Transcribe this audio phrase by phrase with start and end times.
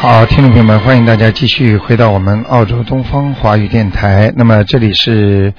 [0.00, 4.32] 好，听众朋友们，欢迎大家继续回到我们澳洲东方华语电台。
[4.34, 5.52] 那么这里是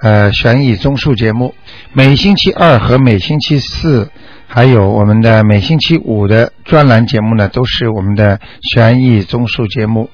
[0.00, 1.52] 呃悬疑综述节目，
[1.92, 4.08] 每星期二和每星期四，
[4.46, 8.38] 还有我们的每星期五的专栏节目呢，都是我们的
[8.72, 10.08] 悬疑综述节目。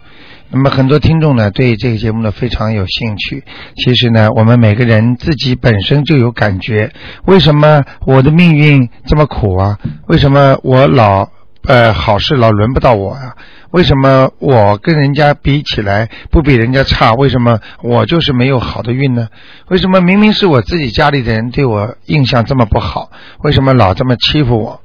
[0.51, 3.45] 那么很多听众呢对这个节目呢非常有兴趣。
[3.77, 6.91] 其实呢，我们每个人自己本身就有感觉，
[7.27, 9.79] 为什么我的命运这么苦啊？
[10.07, 11.29] 为什么我老
[11.67, 13.37] 呃好事老轮不到我啊、
[13.71, 17.15] 为什么我跟人家比起来不比人家差？
[17.15, 19.29] 为什么我就是没有好的运呢？
[19.69, 23.11] 为什么明明是我自己家里的人对我印象这么不好？
[23.41, 24.81] 为什么老这么欺负我？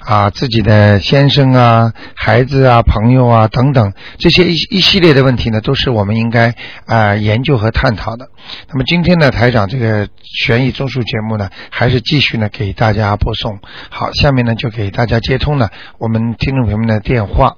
[0.00, 6.54] 啊，自己的先生啊、孩子啊、朋友啊等等，这些一一系列的问题呢，都是我们应该
[6.86, 8.28] 啊、研究和探讨的。
[8.70, 13.58] 那么今天呢，台长这个悬疑综述节目呢，还是继续呢给大家播送。
[13.90, 17.56] 好，下面呢就给大家接通了我们听众朋友们的电话。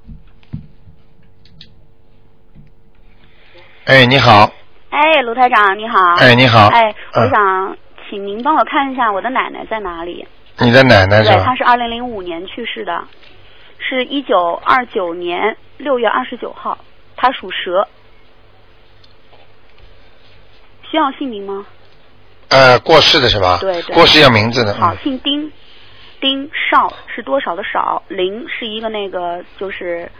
[3.84, 4.52] 哎，你好，
[4.90, 5.98] 哎，卢台长你好。
[6.18, 7.76] 哎，你好，哎，我嗯想
[8.08, 10.26] 请您帮我看一下我的奶奶在哪里。
[10.58, 11.54] 你的奶奶是对，她？
[11.56, 13.04] 是二零零五年去世的，
[13.78, 16.78] 是一九二九年六月二十九号，
[17.16, 17.88] 她属蛇。
[20.90, 21.64] 需要姓名吗？
[22.48, 23.58] 呃，过世的是吧？
[23.60, 24.74] 对对过世要名字的。
[24.74, 25.50] 好嗯，姓丁，
[26.20, 30.10] 丁少是多少的少，林是一个那个就是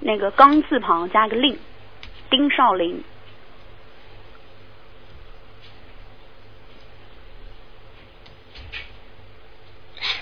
[0.00, 1.56] 那个刚字旁加个令，
[2.30, 3.02] 丁少林。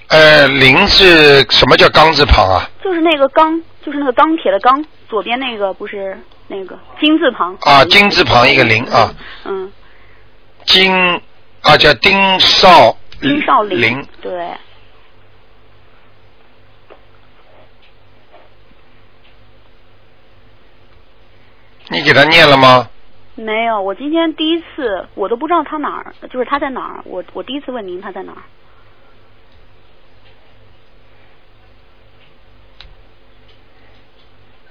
[0.09, 2.71] 呃，林是什么叫钢字旁啊？
[2.85, 6.17] 就是那个钢，就是那个钢铁的钢，左边那个不是
[6.47, 7.57] 那个金字旁。
[7.63, 9.13] 啊，金字旁一个林啊，
[9.45, 9.73] 嗯，
[10.67, 10.93] 金
[11.63, 14.07] 啊叫丁少丁少林，林。
[14.23, 14.51] 对，
[21.89, 22.89] 你给他念了吗？
[23.36, 28.42] 没有，我今天第一次，我都不知道他哪儿，就是他在哪儿，我我第一次问您他在哪儿。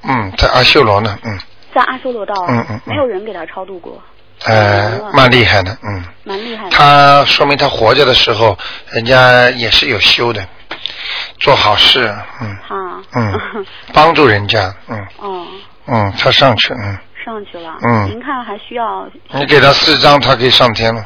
[0.06, 1.40] 嗯，在阿修罗呢，嗯，
[1.74, 2.82] 在阿修罗道，嗯嗯嗯。
[2.86, 4.02] 没有人给他超度过，
[4.46, 6.70] 呃，蛮厉害的，嗯，蛮厉害的。
[6.72, 8.58] 他说明他活着的时候，
[8.92, 10.46] 人家也是有修的，
[11.40, 12.50] 做好事，嗯。
[12.68, 15.08] 啊，嗯， 帮助人家，嗯。
[15.20, 15.48] 哦，
[15.88, 17.78] 嗯，他上去，嗯，上去了。
[17.84, 18.10] 嗯。
[18.10, 21.06] 您看还需要你给他四张，他可以上天了，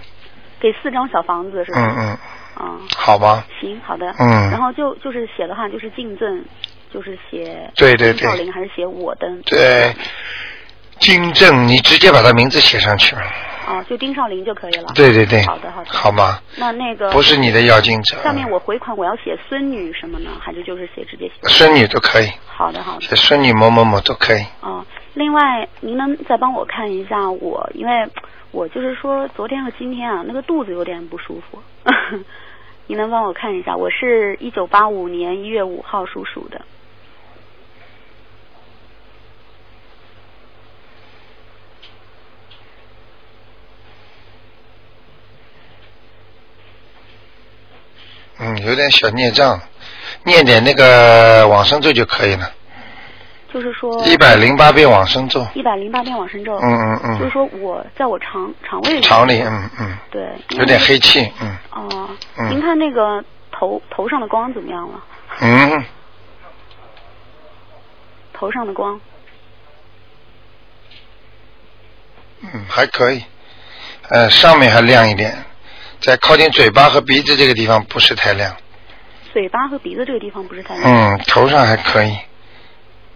[0.59, 1.79] 给四张小房子是吧？
[1.79, 2.17] 嗯嗯，
[2.61, 4.13] 嗯，好吧，行，好的。
[4.19, 4.51] 嗯。
[4.51, 6.43] 然后就就是写的话，就是敬赠，
[6.93, 8.19] 就是写对对对。
[8.21, 9.27] 丁少林还是写我的？
[9.45, 9.95] 对，
[10.99, 13.15] 金正，你直接把他名字写上去
[13.67, 14.87] 吧，哦，就丁少林就可以了。
[14.95, 15.89] 对对对，好的好的。
[15.91, 16.39] 好吗？
[16.57, 20.31] 那那个不是你的要经者，下面我回款我要写孙女什么呢？
[20.39, 21.33] 还是就是写直接写？
[21.47, 23.01] 孙女都可以，好的好的。
[23.01, 24.43] 写孙女某某某都可以。
[24.61, 28.07] 哦，另外您能再帮我看一下我，因为
[28.51, 31.61] 我就是说昨天和今天啊，那个肚子有点不舒服。
[32.89, 33.75] 您能帮我看一下？
[33.75, 36.61] 我是一九八五年一月五号属鼠的。
[48.39, 49.59] 嗯，有点小孽障，
[50.23, 52.51] 念点那个往生咒就可以了，
[53.53, 55.45] 就是说一百零八遍往生咒。
[55.55, 56.57] 一百零八遍往生咒。
[56.59, 59.01] 嗯嗯嗯，就是说我在我肠肠胃里。
[59.01, 60.29] 肠里嗯嗯，对。
[60.57, 65.03] 有点黑气，嗯哦、嗯您看那个头头上的光怎么样了？
[65.41, 65.85] 嗯，
[68.33, 68.99] 头上的光。
[72.41, 73.23] 嗯还可以，
[74.09, 75.43] 呃，上面还亮一点，
[76.01, 78.55] 在靠近嘴巴和鼻子这个地方不是太亮，
[79.33, 81.15] 嘴巴和鼻子这个地方不是太亮。
[81.15, 82.17] 嗯，头上还可以，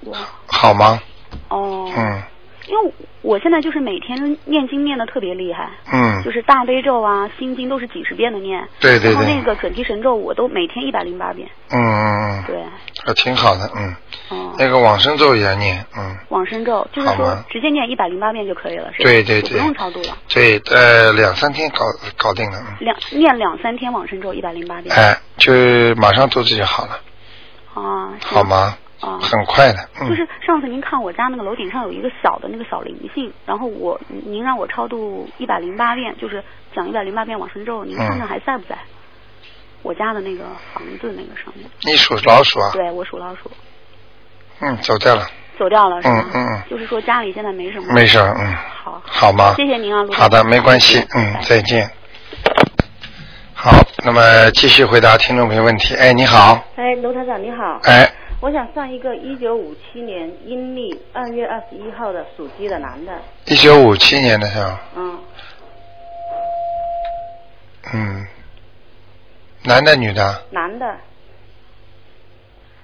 [0.02, 0.16] 我
[0.48, 1.02] 好吗？
[1.50, 1.92] 哦。
[1.96, 2.24] 嗯
[2.72, 6.24] 因为我现在就是每天念经念的特别厉害，嗯。
[6.24, 12.44] 就，是大悲咒啊、心经都是几十遍的念，对对对然后那，个准提神咒我都每天一百零八遍，嗯嗯嗯。
[12.48, 12.72] 对，嗯，
[13.06, 13.96] 还挺好的，嗯，
[14.30, 19.10] 哦、那个往生咒也要念，嗯，往生咒就是说直接念一百零八遍就可以了，是吧？
[19.10, 19.52] 对对对。
[19.52, 21.84] 不用超度了，对，呃，两三天搞
[22.18, 22.86] 搞定了，嗯。
[22.86, 25.52] 两念两三天往生咒一百零八遍，哎，就
[25.96, 27.00] 马上肚子就好了，
[27.74, 28.44] 啊，好？
[28.44, 28.78] 吗？
[29.02, 30.08] 啊，很快的，嗯。
[30.10, 36.44] 就是上次您看我家那个楼顶上有一个小的那个小灵性，然后我您让我超度一百零八遍，就是
[36.76, 38.78] 讲一百零八遍往生咒，您看看还在不在？
[39.84, 40.44] 我家的那个
[40.74, 42.70] 房子那个上面，你属老鼠啊？
[42.72, 43.50] 对我属老鼠，
[44.60, 45.28] 嗯，走掉了，
[45.58, 46.24] 走掉了是吗？
[46.26, 47.92] 嗯嗯嗯就是说家里现在没什么。
[47.92, 49.56] 没事，嗯，好，好吗？
[49.58, 51.90] 谢谢您啊，卢好的，没关系，嗯再见。
[53.56, 53.72] 好，
[54.06, 55.96] 那么继续回答听众朋友问题。
[55.96, 57.80] 哎，你好，哎，卢台长你好。
[57.84, 58.08] 哎，
[58.42, 64.82] 我想上一个一九五七年阴历二月二十一号的属鸡的男的，一九五七年的是吧？
[64.96, 65.20] 嗯，
[67.94, 68.28] 嗯，
[69.64, 70.44] 男的女的？
[70.50, 70.98] 男的，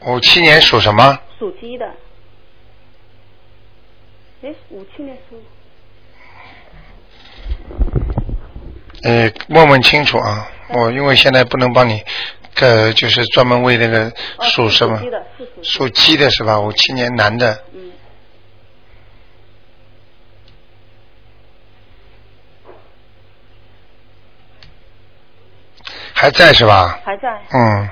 [0.06, 1.19] 五七年属什么？
[1.39, 1.92] 属鸡的。
[4.44, 5.42] 哎，五七年属。
[9.03, 10.48] 呃，问问清楚啊！
[10.69, 12.03] 我因为现在不能帮你，
[12.59, 14.07] 呃，就是专门为那个
[14.38, 15.00] 哦属什么？
[15.62, 16.59] 属鸡的，是吧？
[16.59, 17.92] 五七年男的，嗯，
[26.13, 27.00] 还在是吧？
[27.06, 27.30] 还在。
[27.54, 27.89] 嗯，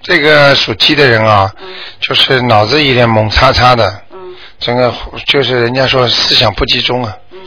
[0.00, 1.68] 这个属鸡的人啊，嗯。
[2.00, 4.34] 就是脑子有点懵叉叉的，嗯。
[4.58, 4.92] 整个
[5.26, 7.38] 就是人家说思想不集中啊，嗯。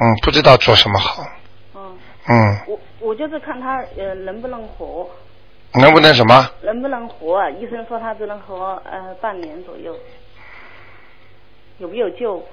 [0.00, 1.26] 嗯，不知道做什么好，
[1.74, 5.10] 嗯，嗯，我我就是看他呃能不能活，
[5.74, 6.50] 能不能什么？
[6.62, 7.50] 能不能活啊？
[7.50, 9.98] 医生说他只能活呃半年左右，
[11.78, 12.46] 有没有救？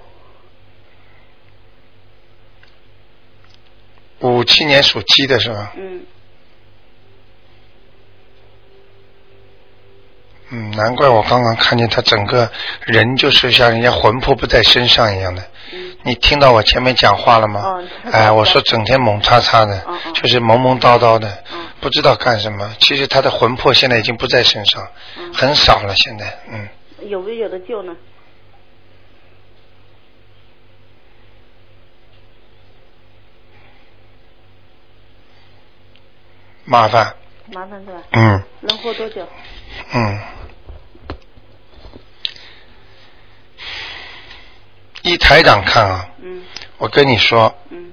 [4.22, 5.74] 五七年属鸡的是吧？
[5.76, 6.06] 嗯
[10.50, 12.50] 嗯，难怪我刚刚看见他整个
[12.86, 15.44] 人就是像人家魂魄不在身上一样的。
[15.74, 17.62] 嗯你听到我前面讲话了吗？
[17.62, 22.76] 哦哎，我说整天猛叉叉的，就是懵懵叨叨的，嗯不知道干什么。
[22.80, 24.88] 其实他的魂魄现在已经不在身上，
[25.18, 25.94] 嗯很少了。
[25.96, 26.68] 现在，嗯，
[27.10, 27.96] 有没有的救呢？
[36.66, 37.16] 麻烦，
[37.54, 38.02] 麻烦是吧？
[38.12, 39.26] 嗯能活多久？
[39.94, 40.20] 嗯。
[45.18, 46.44] 依台长看啊，嗯
[46.78, 47.92] 我跟你说，嗯，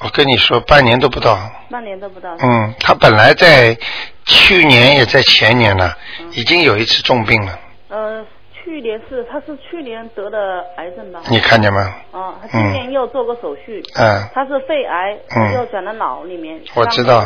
[0.00, 1.38] 我跟你说，半年都不到。
[1.70, 2.34] 半年都不到。
[2.40, 3.78] 嗯，他本来在
[4.26, 7.56] 去年也在前年了，嗯已经有一次重病了，
[7.88, 11.20] 呃，去年是他是去年得的癌症吧？
[11.28, 11.94] 你看见吗？
[12.10, 13.60] 哦，他今年又做过手术。
[13.94, 16.60] 嗯，他是肺癌，嗯又转到脑里面。
[16.74, 17.24] 我知道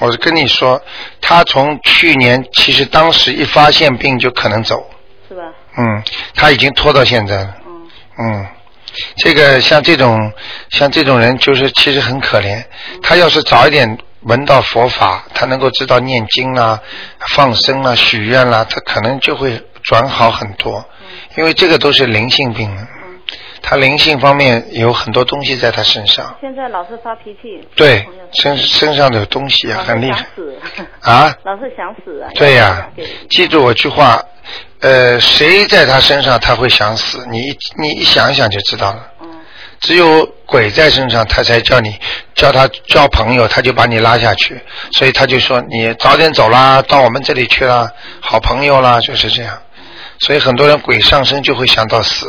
[0.00, 0.78] 我是跟你说，
[1.22, 4.86] 他从去年其实当时一发现病就可能走，
[5.26, 5.44] 是吧？
[5.78, 6.02] 嗯，
[6.34, 7.88] 他已经拖到现在了，嗯
[8.18, 8.46] 嗯，
[9.16, 10.32] 这个像这种
[10.70, 12.64] 像这种人就是其实很可怜，
[13.02, 16.80] 他要是早一点闻到佛法，他能够知道念经啦、
[17.28, 20.84] 放生啦、许愿啦，他可能就会转好很多，
[21.36, 22.68] 因为这个都是灵性病，
[23.68, 27.66] 他灵性方面有很多东西在他身上，现在老是发脾气。
[27.74, 30.58] 对，身身上的东西啊很厉害想死，
[31.02, 31.36] 啊。
[31.42, 32.30] 老是想死啊。
[32.36, 34.22] 对呀、给记住我句话，
[34.78, 39.10] 呃，谁在他身上他会想死，你一你一想一想就知道了。
[39.20, 39.26] 嗯
[39.78, 41.94] 只有鬼在身上，他才叫你
[42.34, 44.58] 叫他交朋友，他就把你拉下去。
[44.92, 47.86] 所以他就说你早点走啦，到我们这里去啦，
[48.20, 49.60] 好朋友啦，就是这样。
[50.20, 52.26] 所以很多人鬼上身就会想到死，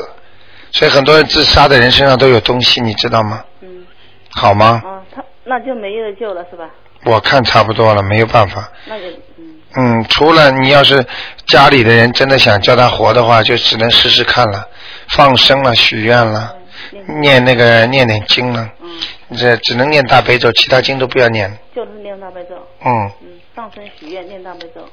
[0.77, 3.44] 所以很多人自杀的人身上都有东西，你知道吗？
[3.62, 3.83] 嗯
[4.29, 4.79] 好吗？
[4.85, 6.69] 哦，他那就没有救了是吧？
[7.03, 8.71] 我看差不多了，没有办法。
[8.85, 9.07] 那就
[9.38, 11.03] 嗯嗯，除了你要是
[11.47, 14.68] 家里的人真的想叫他活的话，就只能试试看了，
[15.09, 16.56] 放生了，许愿了，
[16.94, 21.51] 嗯念那个念点经了，嗯，这只能念大悲咒，其他经都不要念。
[21.75, 24.88] 就是念大悲咒，嗯，嗯，放生许愿念大悲咒，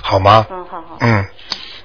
[0.00, 0.46] 好吗？
[0.50, 0.96] 嗯，好好。
[1.00, 1.24] 嗯，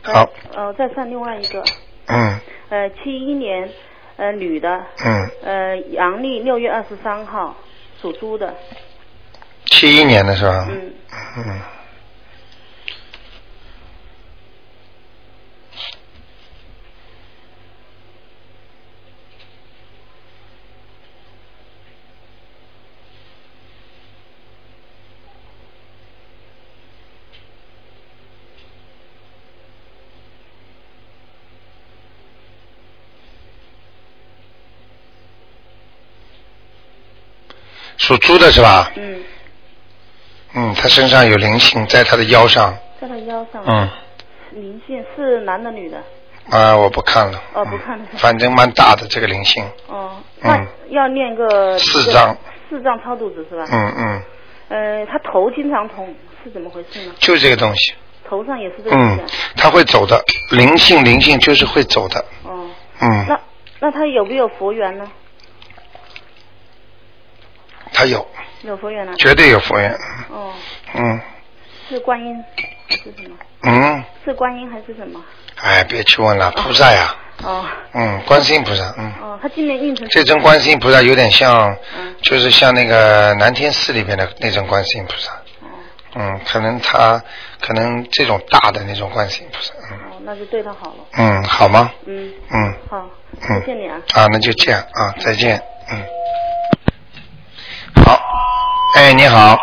[0.03, 1.63] 呃好，呃，再算另外一个，
[2.08, 3.69] 嗯呃，七一年，
[4.17, 7.55] 呃，女的，嗯，呃，阳历六月二十三号，
[8.01, 8.53] 属猪的，
[9.65, 10.67] 七一年的是吧？
[10.69, 10.93] 嗯，
[11.38, 11.75] 嗯。
[38.05, 38.91] 属猪的是吧？
[38.95, 39.24] 嗯，
[40.53, 42.71] 嗯，他身上有灵性，在他的腰上。
[43.01, 43.89] 在他腰上，嗯，
[44.51, 45.97] 灵性是男的女的？
[46.51, 47.41] 啊，我不看了。
[47.55, 49.63] 哦不看了嗯反正蛮大的这个灵性。
[49.88, 52.38] 哦，嗯那要念个四张，
[52.69, 53.65] 四张超肚子是吧？
[53.71, 54.21] 嗯嗯，
[54.69, 57.13] 呃，他头经常痛，是怎么回事呢？
[57.17, 57.95] 就这个东西。
[58.29, 62.24] 头上也是这个嗯东西啊？，他会走的，灵性灵性就是会走的。
[62.43, 62.69] 哦，
[63.01, 63.39] 嗯，那
[63.79, 65.09] 那他有没有佛缘呢？
[67.94, 68.25] 他有，
[68.63, 69.13] 有佛缘了？
[69.15, 69.92] 绝对有佛缘。
[70.30, 70.51] 哦，
[70.94, 71.20] 嗯。
[71.88, 72.44] 是观音
[72.88, 73.36] 还是什么？
[73.62, 75.24] 嗯，是观音还是什么？
[75.62, 77.63] 哎，别去问了，菩萨呀，哦。
[77.94, 82.15] 嗯，观世音菩萨，嗯，哦，他今年运程这尊观世音菩萨有点像，嗯。
[82.24, 85.70] 就是像那个南天寺里边的那种观世音菩萨，哦。
[86.15, 87.22] 嗯，可能他
[87.62, 89.98] 可能这种大的那种观世音菩萨，嗯。
[90.10, 91.06] 哦，那就对他好了。
[91.18, 91.92] 嗯，好吗？
[92.08, 92.74] 嗯，嗯。
[92.89, 93.08] 好，
[93.48, 94.01] 嗯，谢谢你啊。
[94.15, 95.62] 啊，那就这样啊，再见，
[95.92, 96.04] 嗯。
[98.04, 98.20] 好，
[98.98, 99.58] 哎，你好，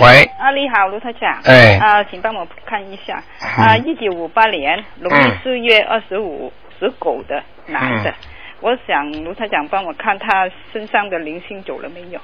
[0.00, 1.40] 喂，啊，你好，卢台长。
[1.44, 3.22] 哎啊，请帮我看一下。
[3.40, 8.10] 嗯啊，一九五八年农历四月二十五，属狗的男的。
[8.10, 8.14] 嗯
[8.60, 12.18] 我想卢台长帮我看他身上的灵性走了没有？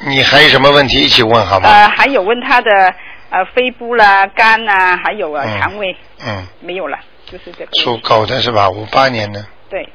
[0.00, 1.68] 你还有什么问题一起问好吗？
[1.68, 2.92] 呃，还有问他的
[3.30, 5.96] 呃肺部啦、肝啊，还有啊、嗯肠胃
[6.26, 7.70] 嗯，没有了，就是这个。
[7.80, 8.68] 属狗的是吧？
[8.68, 9.88] 五八年的，对。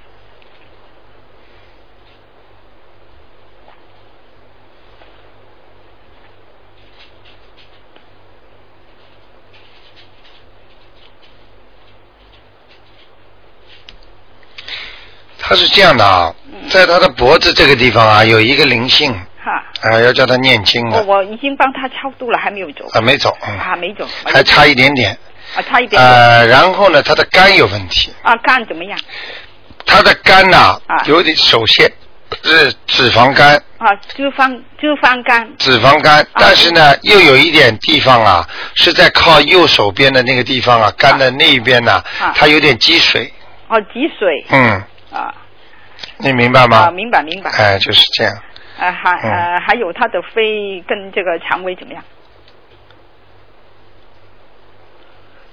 [15.56, 16.36] 他是这样的啊，
[16.70, 19.64] 在他的脖子这个地方啊，有一个灵性，哈。
[19.90, 22.86] 啊，要叫他念经我的，我已经帮他超度了，还没有走。
[22.92, 24.06] 啊，没走，嗯，啊，没走。
[24.26, 25.18] 还差一点点，
[25.56, 26.02] 啊，差一点点。
[26.02, 29.00] 呃，然后呢，他的肝有问题，啊，肝怎么样？
[29.86, 31.90] 他的肝呐、啊有点，首先
[32.44, 35.50] 是脂肪肝，啊，脂肪脂肪肝。
[35.58, 43.32] 脂肪肝，但是呢，又有一点地方啊，是在靠右手边的那个地方啊，肝的那一边呢、啊它有点积水，
[43.70, 44.46] 哦，积水。
[44.50, 44.88] 嗯，啊。
[46.18, 46.78] 你明白吗？
[46.88, 47.50] 啊，明白明白。
[47.52, 48.34] 哎，就是这样，
[48.80, 52.04] 呃，还嗯呃还有他的肺跟这个肠胃怎么样？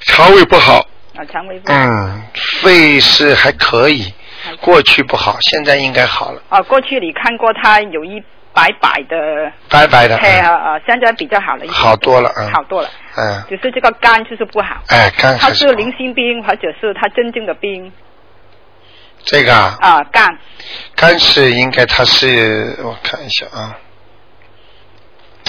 [0.01, 1.79] 肠胃不好，啊，肠胃不好。
[1.79, 2.23] 嗯，
[2.63, 4.13] 肺是还可以，
[4.61, 8.21] 过去不好，现在应该好了，啊，过去你看过他有一
[8.53, 11.67] 白白的白白的，嗯黑啊啊，现在比较好了。
[11.69, 12.89] 好多了嗯好多了。
[13.17, 14.83] 嗯，只是这个肝就是不好。
[14.89, 17.93] 哎，肝是他是零星病，或者是他真正的病
[19.25, 20.39] 这个啊，啊，肝
[20.97, 23.79] 肝是应该它是，我看一下啊，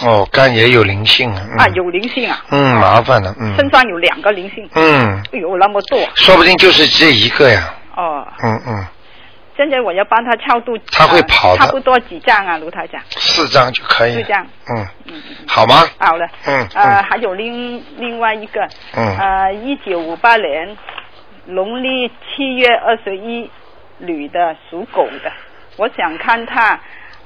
[0.04, 8.26] 哦，肝也有灵性啊，嗯、啊有灵性啊，嗯，麻烦了，嗯，身上有两个灵性，嗯，哎呦那么多说不定就是这一个呀，哦。
[8.44, 8.86] 嗯嗯，
[9.56, 11.60] 现在我要帮他超度，他会呃跑的。
[11.60, 13.02] 差不多几张啊，卢台长？
[13.10, 15.36] 四张就可以，四张，嗯，嗯嗯。
[15.48, 15.84] 好吗？
[16.00, 19.18] 好了，嗯呃，嗯还有另另外一个，嗯。
[19.18, 20.76] 呃，一九五八年
[21.46, 23.50] 农历七月二十一，
[24.04, 25.32] 女的，属狗的，
[25.78, 26.80] 我想看她，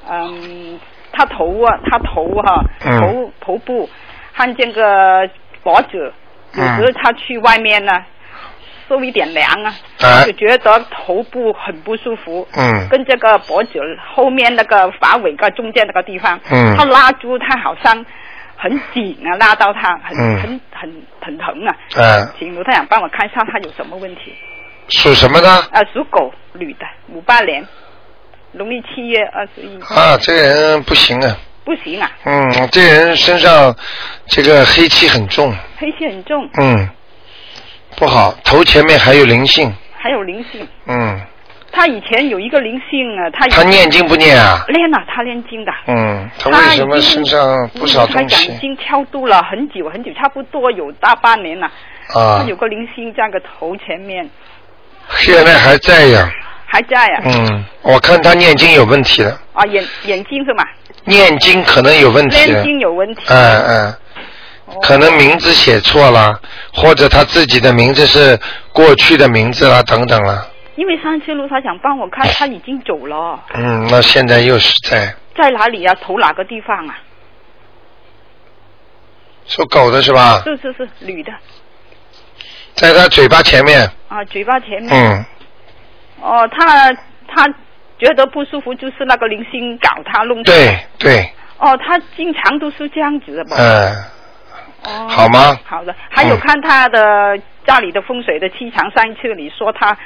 [0.10, 0.80] 嗯，
[1.12, 3.00] 她头啊，她头哈、嗯。
[3.02, 3.90] 头头部
[4.34, 5.28] 看这个
[5.64, 6.14] 脖子，
[6.54, 8.04] 有时候她去外面呢，
[8.88, 10.24] 受一点凉啊，哎。
[10.26, 12.88] 就觉得头部很不舒服，嗯。
[12.90, 13.80] 跟这个脖子
[14.14, 16.76] 后面那个发尾个中间那个地方，嗯。
[16.78, 18.06] 他拉住他好像
[18.56, 20.40] 很紧啊，拉到他很、嗯。
[20.40, 21.76] 很很很疼啊。
[21.96, 24.36] 嗯，请卢太阳帮我看一下他有什么问题。
[24.90, 25.50] 属什么呢？
[25.72, 27.66] 啊，属狗，女的，五八年，
[28.54, 29.80] 农历七月二十一。
[29.82, 33.76] 啊，这个人不行啊，不行啊，嗯，这个人身上
[34.28, 36.90] 这个黑气很重，黑气很重，嗯，
[37.98, 40.66] 不好，头前面还有灵性，还有灵性。
[40.86, 41.20] 嗯，
[41.72, 44.64] 他以前有一个灵性啊，他他念经不念啊？
[44.70, 45.72] 念了，他念经的。
[45.88, 48.36] 嗯，他为什么身上不少东西？
[48.48, 48.58] 他已西？
[48.62, 51.68] 经超度了很久很久，差不多有大半年了。
[52.16, 54.30] 啊他有个灵性在个头前面，
[55.16, 56.32] 现在还在呀。
[56.66, 57.22] 还在呀。
[57.24, 60.64] 嗯，我看他念经有问题了，啊，眼眼睛是吗？
[61.06, 62.80] 念经可能有问题念经。
[62.80, 63.24] 有问题。
[63.30, 63.92] 嗯嗯，
[64.66, 66.38] 哦可能名字写错了，
[66.74, 68.38] 或者他自己的名字是
[68.74, 70.46] 过去的名字啦，等等啦。
[70.76, 75.96] 因为上次路，他想帮我看，他已经走了，嗯，那现在又是在在哪里啊？
[76.02, 77.00] 投哪个地方啊？
[79.46, 80.42] 属狗的是吧？
[80.44, 81.32] 是是是，女的
[82.78, 83.80] 在他嘴巴前面。
[84.08, 84.90] 啊，嘴巴前面。
[84.90, 85.26] 嗯，
[86.22, 86.92] 哦，他
[87.28, 87.46] 他
[88.00, 90.42] 觉得不舒服，就是那个零星搞他弄。。
[90.44, 93.56] 对对，哦，他经常都是这样子的吧？
[93.58, 93.96] 嗯，
[94.84, 95.08] 哦。
[95.10, 99.98] 好吗好的，还有嗯看他的家里的风水的气场，上一次你说他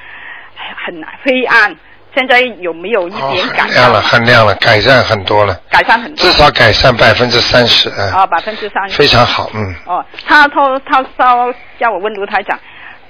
[0.86, 1.76] 很黑暗，
[2.14, 6.18] 现在有没有一哦，点改很亮了，很亮了，改善很多了，改善很多。
[6.18, 8.98] 至少改善百分之三十，嗯，啊，百分之三十。
[8.98, 12.60] 非常好，嗯，哦，他他他说叫我问卢台长，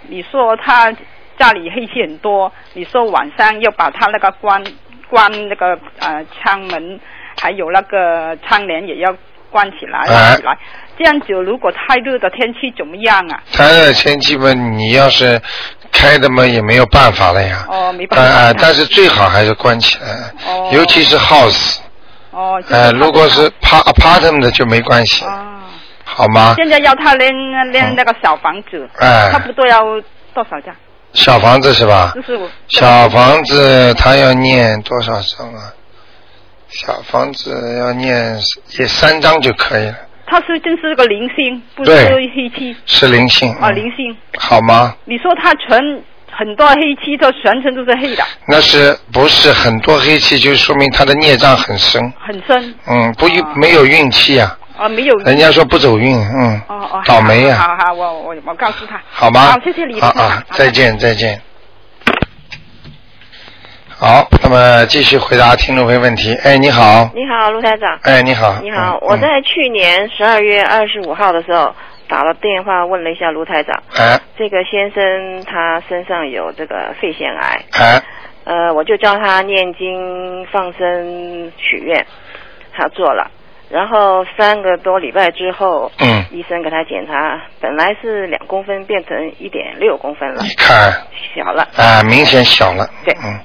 [0.08, 0.92] 你说他
[1.40, 4.64] 家里黑气很多，你说晚上要把他那个关
[5.10, 7.00] 关那个呃窗门，
[7.42, 9.16] 还有那个窗帘也要
[9.52, 10.58] 关起来关起来，
[10.98, 13.44] 这样子如果太热的天气怎么样啊？
[13.52, 15.40] 太热天气嘛，你要是
[15.92, 17.66] 开的嘛，也没有办法了呀。
[17.70, 18.26] 哦，没办法。
[18.26, 21.78] 啊、但是最好还是关起来，哦尤其是 house，
[22.32, 25.60] 哦，就是呃，如果是 pa- apartment 的就没关系，哦，
[26.06, 26.54] 好吗？
[26.58, 27.32] 现在要他练
[27.72, 29.82] 练那个小房子，哎差不多要
[30.34, 30.74] 多少张？
[31.14, 32.22] 小房子是吧就？
[32.22, 35.74] 是我小房子他要念多少声啊？
[36.72, 38.40] 小房子要念
[38.80, 43.52] 也三张就可以了，他是真是个灵性，不是黑气是灵性。
[43.56, 44.16] 啊，嗯灵性。
[44.40, 44.96] 好吗？
[45.06, 45.78] 你说他全
[46.32, 52.02] 很多黑气，他全程都是黑的，那是不是很多黑气，就说明他的孽障很深。
[52.20, 55.16] 很深嗯，不运哦没有运气啊，啊，没有。
[55.18, 59.02] 人家说不走运，嗯，哦哦，倒霉呀、好好好，我我我告诉他。
[59.12, 59.52] 好吗？
[59.52, 60.00] 好，谢谢你。
[60.00, 60.70] 啊啊，再。
[60.72, 61.42] 见再见。
[64.04, 66.34] 好，那么继续回答听众朋友问题。
[66.44, 68.00] 哎，你好，你好，卢台长。
[68.02, 71.72] 哎，你好，你好，嗯我在去年十二月二十五号的时候
[72.10, 74.20] 打了电话问了一下卢台长，哎。
[74.40, 78.02] 这个先生他身上有这个肺腺癌，哎。
[78.46, 82.04] 呃，我就教他念经、放生、许愿，
[82.74, 83.30] 他做了。
[83.70, 90.42] 然后三个多礼拜之后，嗯，医生给他检查，本来是两公分变成一点六公分了。
[90.42, 90.92] 你，看。
[91.36, 91.68] 小了。
[91.78, 93.14] 啊，明显小了，对。
[93.24, 93.40] 嗯，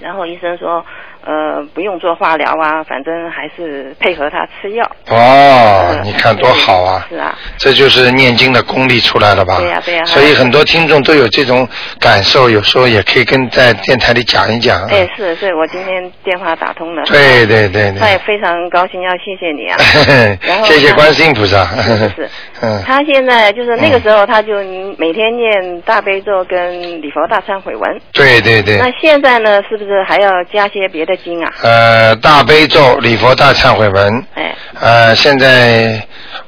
[0.00, 0.84] 然后医生说，
[1.24, 4.84] 呃，不用做化疗啊，反正还是配合他吃药。
[5.08, 7.06] 哦，嗯你看多好啊！
[7.10, 9.56] 是啊，这就是念经的功力出来了吧？
[9.58, 11.66] 对呀对呀所以很多听众都有这种
[11.98, 14.84] 感受，有时候也可以跟在电台里讲一讲。
[14.86, 17.02] 哎，是，所以我今天电话打通了。
[17.04, 18.18] 对对对他也。
[18.28, 19.78] 非常高兴，要谢谢你啊。
[20.46, 21.64] 然后谢谢观世音菩萨。
[21.80, 22.28] 是是是，
[22.60, 24.56] 嗯，他现在就是那个时候，他就
[24.98, 27.98] 每天念大悲咒跟礼佛大忏悔文。
[28.12, 28.76] 对对对。
[28.78, 31.52] 那现在呢，是不是还要加些别的经啊？
[31.62, 34.24] 呃，大悲咒、礼佛大忏悔文。
[34.34, 36.00] 哎，呃，现在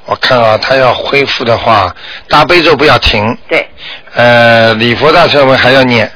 [0.04, 1.92] 我看啊，他要恢复的话，
[2.28, 3.66] 大悲咒不要停，对，
[4.14, 6.08] 呃，礼佛大忏悔文还要念，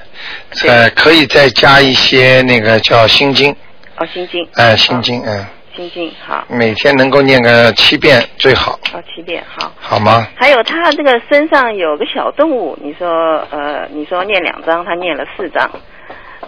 [0.60, 3.50] 对呃，可以再加一些那个叫心经，
[3.96, 4.46] 哦，心经。
[4.54, 5.46] 哎、心经，嗯、哦
[5.76, 9.72] 心经好，每天能够念个七遍最好，哦，七遍好。
[9.76, 10.24] 好吗？
[10.36, 13.08] 还有他这个身上有个小动物，你说
[13.50, 15.68] 呃，你说念两张，他念了四张。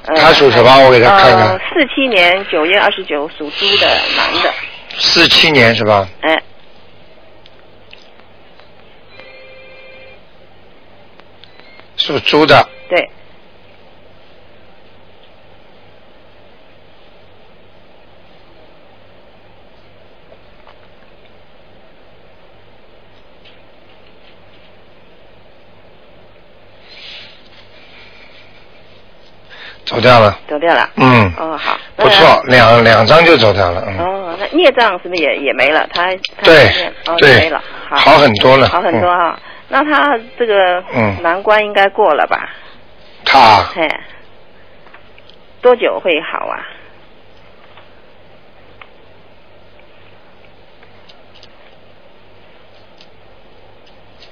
[0.07, 0.85] 呃、他属什么？
[0.85, 1.49] 我给他看看。
[1.49, 3.87] 呃，四七年九月二十九属猪的
[4.17, 4.53] 男的，
[4.99, 6.09] 四七年是吧？
[6.23, 6.41] 哎，
[11.97, 13.11] 属猪的，对，
[29.87, 30.39] 走掉了。
[30.49, 30.91] 走掉了。
[30.97, 35.89] 嗯，哦，好，不错，两两张就走掉了，嗯，哦，那孽障是不是也也没了？
[35.95, 36.69] 他他对
[37.07, 39.39] 哦对没了，好，很多了好很多啊。
[39.69, 42.51] 那他这个嗯难关应该过了吧？
[43.25, 43.89] 他嘿，
[45.63, 46.59] 多久会好啊？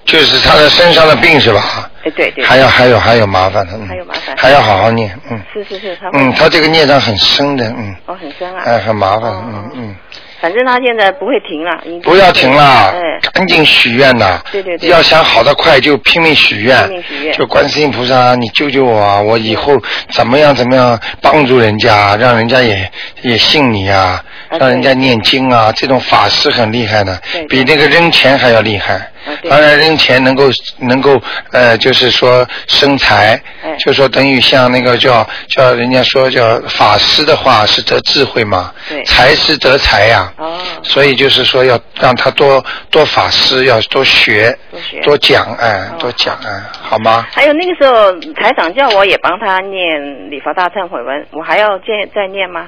[0.04, 1.83] 就是他的身上的病是吧？
[2.04, 4.36] 哎，对对，还要还有还有麻烦的，嗯，还有麻烦。
[4.36, 5.40] 还要好好念，嗯。
[5.52, 9.96] 是是是，他嗯，他这个孽障很深的，嗯，哦很深啊，哎，很麻烦，哦嗯嗯，
[10.40, 14.38] 反正他现在不会停了，不要停了哎，，赶紧许愿呐！
[14.52, 14.90] 对对对。
[14.90, 17.32] 要想好的快就拼命许愿，拼命许愿。
[17.34, 19.20] 就观世音菩萨，你救救我啊！
[19.20, 22.90] 我以后怎么样怎么样帮助人家，让人家也
[23.22, 29.10] 也信你啊，啊让人家念经啊，这种法师很厉害的，比那个扔钱还要厉害。
[29.48, 30.44] 当然扔钱能够
[30.78, 31.20] 能够
[31.52, 33.74] 呃，就是说生财，哎。
[33.78, 45.00] 就说等于像那个叫叫人家说叫法师的话是得智慧嘛对，财师得财呀、哦，所以就是说要让他多多法师，要多学，多学。
[45.02, 46.98] 多讲，哎，哦多讲，哎，好。
[46.98, 47.26] 吗？
[47.32, 51.84] 还有那个时候台长叫我也帮他念礼佛大忏悔文，我还要再
[52.14, 52.66] 再念吗？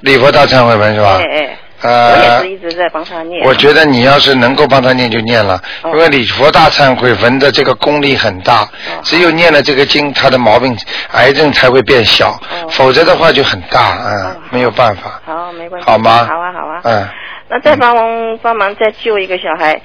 [0.00, 1.20] 礼佛大忏悔文是吧？
[1.20, 3.44] 哎哎，我呃也是，一直在帮他念。
[3.46, 8.68] 我觉得你要是能够帮他念就念了，哦因为礼佛大忏悔文的这个功力很大，
[9.02, 10.76] 只有念了这个经，他的毛病
[11.12, 15.86] 癌症才会变小，哦否则的话就很大，嗯哦，没有办法，好，没关系。
[15.86, 16.24] 好吗？
[16.24, 16.80] 好啊，好啊。
[16.84, 17.08] 嗯，
[17.48, 19.80] 那再帮忙帮忙再救一个小孩，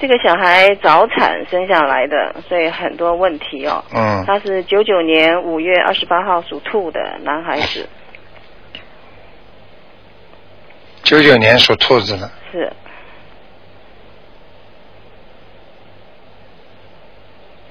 [0.00, 3.84] 这个小孩早产生下来的，所以很多问题哦。
[3.94, 7.88] 嗯，他是九九年五月二十八号属兔的男孩子，
[11.08, 12.70] 九九年属兔子的，是。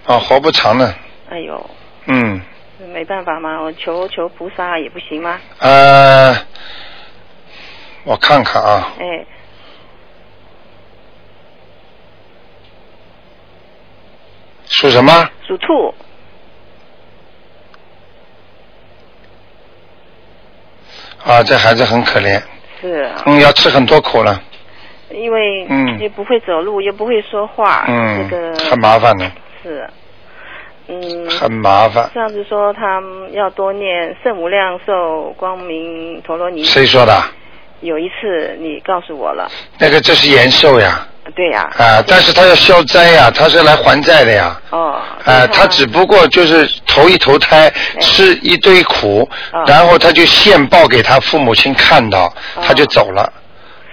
[0.07, 0.91] 啊，活不长的，
[1.29, 1.69] 哎呦，
[2.07, 2.41] 嗯，
[2.91, 5.39] 没办法嘛，我求求菩萨也不行吗？
[5.59, 6.35] 呃，
[8.05, 9.23] 我看看啊，哎，
[14.65, 15.29] 属什么？
[15.45, 15.93] 属兔，
[21.23, 22.41] 啊，这孩子很可怜，
[22.81, 23.03] 是。
[23.03, 24.41] 啊，嗯，要吃很多苦了，
[25.11, 25.99] 因为嗯。
[25.99, 29.31] 又不会走路，又不会说话，嗯这个，很麻烦的，
[29.63, 29.89] 是，
[30.87, 32.09] 嗯，很麻烦。
[32.13, 37.13] 上次说他们要多念圣无量寿光明陀罗尼，谁说的？
[37.81, 44.59] 有一次你告诉我了，那个这是延寿呀，对呀、啊，但是他要消灾呀，他是来还债的呀。
[44.71, 53.31] 哦，啊，他只不过就是投一投胎，吃一堆苦，啊然后他就现报给他父母亲看到，他就走了。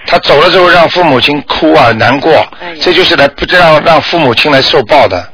[0.06, 2.32] 他走了之后，让父母亲哭啊，难过。
[2.60, 5.26] 哎，这就是来不让让父母亲来受报的。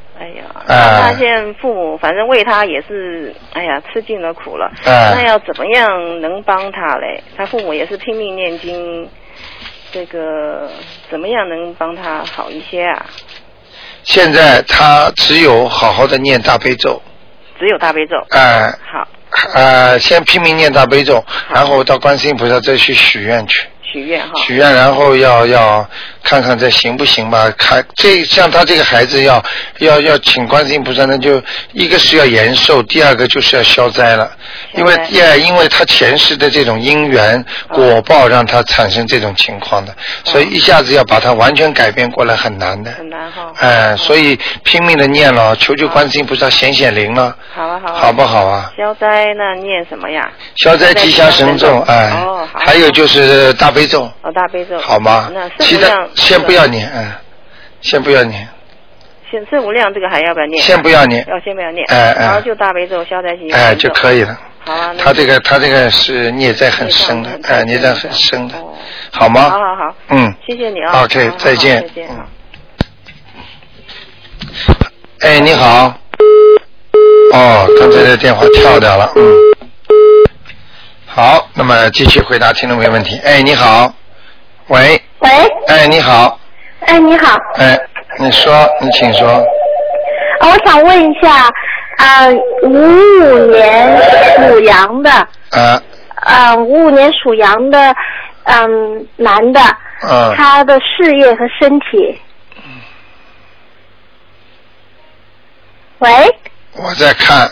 [0.71, 4.65] 发现父母反正为他也是，哎呀，吃尽了苦了。
[4.85, 7.23] 啊那要怎么样能帮他嘞？
[7.35, 9.09] 他父母也是拼命念经，
[9.91, 10.69] 这个
[11.09, 13.05] 怎么样能帮他好一些啊？
[14.03, 17.01] 现在他只有好好的念大悲咒，
[17.59, 18.15] 只有大悲咒。
[18.31, 19.07] 哎、好，
[19.53, 23.67] 呃，先拼命念大悲咒，然后到观世音菩萨再去许愿去。
[23.83, 24.31] 许愿哈。
[24.37, 25.87] 许愿，然后要要
[26.23, 27.51] 看看这行不行吧。
[27.57, 29.43] 看这像他这个孩子要
[29.79, 31.41] 要要请观世音菩萨，那就
[31.73, 34.31] 一个是要延寿，第二个就是要消灾了。
[34.73, 42.91] 因为消灾也因为他前世的这种因缘果报，让他产生这种情况的，所以一下子要把他完全改变过来很难的。
[42.91, 43.51] 很难哈。
[43.57, 47.99] 哎，所以拼命的念了，求求观世音菩萨显显灵了，好啊好啊。
[47.99, 48.71] 好不好啊？
[48.77, 50.29] 消灾那念什么呀？
[50.55, 54.03] 消灾吉祥神咒，哎哦，还有就是大悲咒。
[54.21, 54.79] 哦大悲咒。
[54.79, 55.49] 好吗那？
[55.65, 57.11] 其他先不要念，嗯，
[57.81, 58.47] 先不要念，
[59.29, 60.61] 现圣无量这个还要不要念？
[60.63, 61.85] 先不要念，要先不要念。
[61.89, 64.37] 哎哎然后就大悲咒、消灾吉祥哎就可以了。
[64.59, 64.93] 好啊。
[64.97, 68.73] 他这个他这个是孽债很深的哎，很孽债很深的，哦
[69.11, 69.41] 好吗？
[69.43, 69.95] 好好好。
[70.09, 71.03] 嗯谢谢你啊。
[71.03, 72.09] OK，再见再见。
[75.21, 75.93] 哎，你好。
[77.33, 79.35] 哦，刚才的电话跳掉了，嗯。
[81.05, 83.17] 好，那么继续回答听众朋友问题。
[83.23, 83.93] 哎，你好，
[84.67, 85.29] 喂，喂，
[85.67, 86.39] 哎，你好，
[86.87, 87.79] 哎，你好，哎，
[88.17, 89.27] 你说，你请说。
[89.27, 91.47] 啊，我想问一下，
[91.97, 92.27] 啊，
[92.63, 94.01] 五五年
[94.49, 95.11] 属羊的，
[95.51, 95.81] 啊，
[96.15, 97.95] 啊，五五年属羊的，
[98.45, 99.61] 嗯，男的，
[100.09, 102.19] 嗯，他的事业和身体。
[105.99, 106.09] 喂，
[106.73, 107.47] 我在看。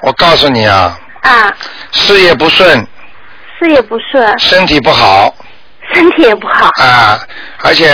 [0.00, 1.56] 我告诉你啊，啊，
[1.92, 2.86] 事业不顺，
[3.58, 5.34] 事业不顺，身体不好
[5.92, 6.70] 身体也不好。
[6.82, 7.18] 啊，
[7.62, 7.88] 而且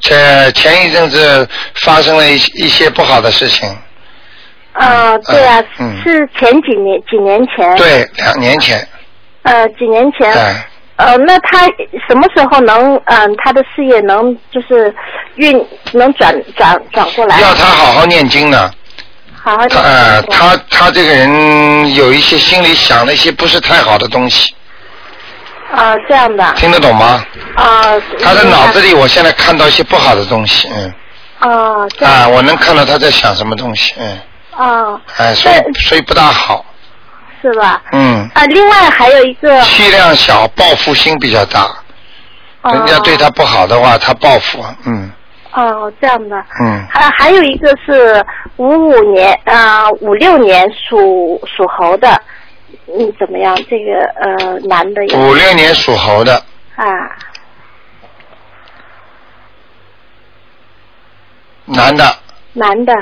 [0.00, 3.68] 前前一阵子发生了一一些不好的事情，
[4.74, 7.76] 呃，对啊，嗯是前几年几年前。。
[7.76, 8.86] 对，两年前，
[9.42, 10.32] 呃，几年前。
[10.32, 10.42] 对，
[10.96, 11.66] 呃，那他
[12.08, 14.94] 什么时候能嗯、他的事业能就是
[15.34, 17.40] 运能转转转过来？
[17.40, 18.70] 要他好好念经呢。
[19.46, 24.52] 好好他呃，他他这个人有一些心里想了一些不是太好的东西，
[25.72, 26.42] 啊、这样的。
[26.44, 27.24] 啊、听得懂吗？
[27.54, 30.92] 啊他的脑子里，我现在看到一些不好的东西，嗯，
[31.38, 34.20] 啊，啊，我能看到他在想什么东西，嗯，
[34.56, 35.54] 啊，哎，所以
[35.86, 36.64] 所以不大好，
[37.40, 37.80] 是吧？
[37.92, 41.68] 嗯，啊，另外还有一个，气量小，报复心比较大，
[42.62, 42.72] 哦。
[42.72, 45.12] 人家对他不好的话，他报复，嗯
[45.56, 48.22] 哦，这样的，嗯，还还有一个是
[48.56, 52.08] 五五年啊五六年属属猴的，
[52.86, 53.56] 嗯，怎么样？
[53.68, 56.34] 这个呃男的也五六年属猴的，
[56.76, 56.84] 啊。
[61.64, 62.04] 男的，
[62.52, 62.92] 男的。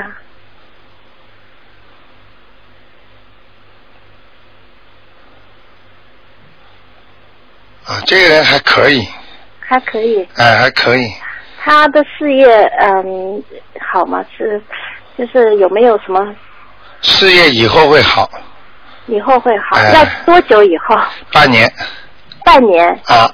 [7.85, 9.07] 啊，这个人还可以，
[9.59, 11.13] 还可以，哎，还可以，
[11.65, 12.45] 他的事业
[12.79, 13.43] 嗯
[13.91, 14.23] 好吗？
[14.37, 14.61] 是
[15.17, 16.23] 就是有没有什么
[17.01, 18.29] 事业以后会好，
[19.07, 19.75] 以后会好？
[19.77, 20.95] 哎要多久以后？
[21.31, 21.67] 半年
[22.43, 23.31] 半年啊，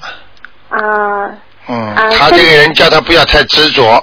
[0.70, 1.28] 啊，
[1.68, 4.02] 嗯，啊他这个人叫他不要太执着，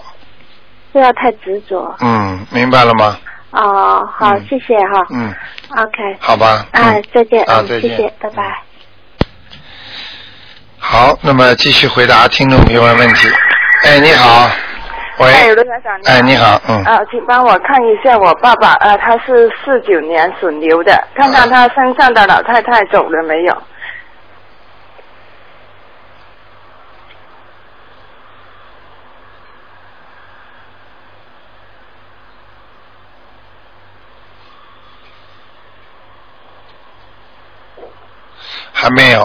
[0.91, 1.95] 不要太执着。
[2.01, 3.17] 嗯，明白了吗？
[3.49, 5.07] 哦，好，嗯谢谢哈。
[5.09, 5.33] 嗯
[5.75, 6.17] ，OK。
[6.19, 6.67] 好吧。
[6.73, 7.41] 哎嗯，再见。
[7.45, 7.89] 啊，嗯再见。
[7.89, 8.61] 谢谢，拜拜。
[10.77, 13.27] 好，那么继续回答听众朋友们问题。
[13.83, 14.49] 哎，你好，
[15.19, 15.99] 喂，哎，罗台长。
[16.05, 23.57] 哎，你好，嗯，啊，请帮我看一下我爸爸，呃，他是四九年属牛的，看看他身上的老太太走了没有？
[38.73, 39.21] 还没有，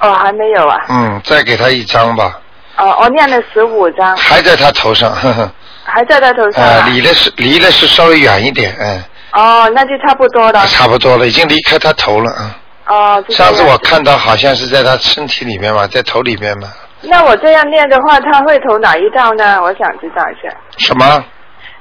[0.00, 0.84] 哦，还没有啊。
[0.88, 2.40] 嗯，再给他一张吧，
[2.78, 5.50] 哦，我念了十五张，还在他头上，呵呵，
[5.84, 6.88] 还在他头上、呃，啊。
[6.90, 10.66] 离的是离的是稍微远一点，嗯，哦，那就差不多了。
[10.66, 12.56] 差不多了，已经离开他头了，啊。
[12.88, 16.68] 哦，上次我看到好像是在他身体里面嘛，在头里面嘛，
[17.02, 19.60] 那我这样念的话，他会投哪一道呢？
[19.62, 20.54] 我想知道一下。
[20.78, 21.24] 什么？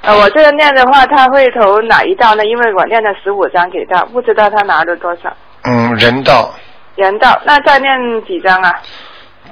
[0.02, 2.46] 呃，我这样念的话，他会投哪一道呢？
[2.46, 5.36] 因为我念了十五张给他，不知道他拿了多少。
[5.64, 6.54] 嗯，人道
[6.96, 7.92] 人道，那再念
[8.26, 8.72] 几张啊？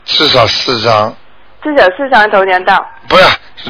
[0.06, 1.15] 至少四张，
[1.63, 2.86] 至少四张头人道。
[3.08, 3.23] 不是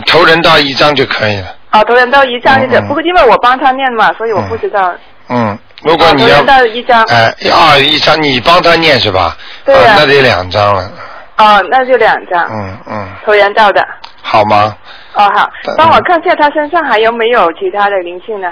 [0.07, 1.55] 头人道一张就可以了。
[1.69, 2.79] 啊，头人道一张就行。
[2.79, 4.93] 嗯嗯不过因为我帮他念嘛，所以我不知道。
[5.29, 7.03] 嗯，如果你要哦投人道一张。
[7.05, 9.35] 哎啊一张，你帮他念是吧？
[9.65, 10.91] 对那得两张了。
[11.37, 12.45] 哦，那就两张。
[12.51, 13.85] 嗯嗯，投人道的。
[14.21, 14.75] 好吗？
[15.13, 18.47] 哦，好嗯，帮我看一下他身上还有没有其他的灵性呢？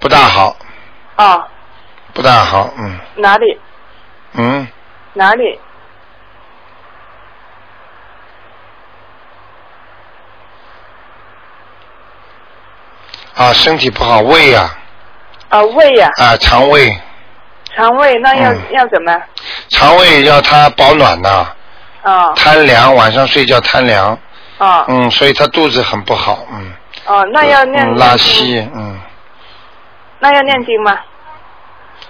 [0.00, 0.56] 不大好，
[1.16, 1.44] 哦，
[2.14, 3.60] 不大好，嗯哪里
[4.34, 4.66] 嗯，
[5.14, 5.58] 哪里？
[13.40, 14.70] 啊，身体不好，胃呀、
[15.48, 16.94] 啊，胃呀、啊，肠胃，
[17.74, 18.58] 肠胃那要、嗯。
[18.72, 19.18] 要怎么？
[19.70, 21.46] 肠胃要它保暖呐、
[22.02, 22.34] 哦。
[22.36, 24.18] 贪凉，晚上睡觉贪凉，
[24.58, 24.84] 哦。
[24.88, 26.70] 嗯，所以他肚子很不好，嗯，
[27.06, 29.00] 哦，那要念、嗯拉稀，嗯，
[30.18, 30.98] 那要念经吗？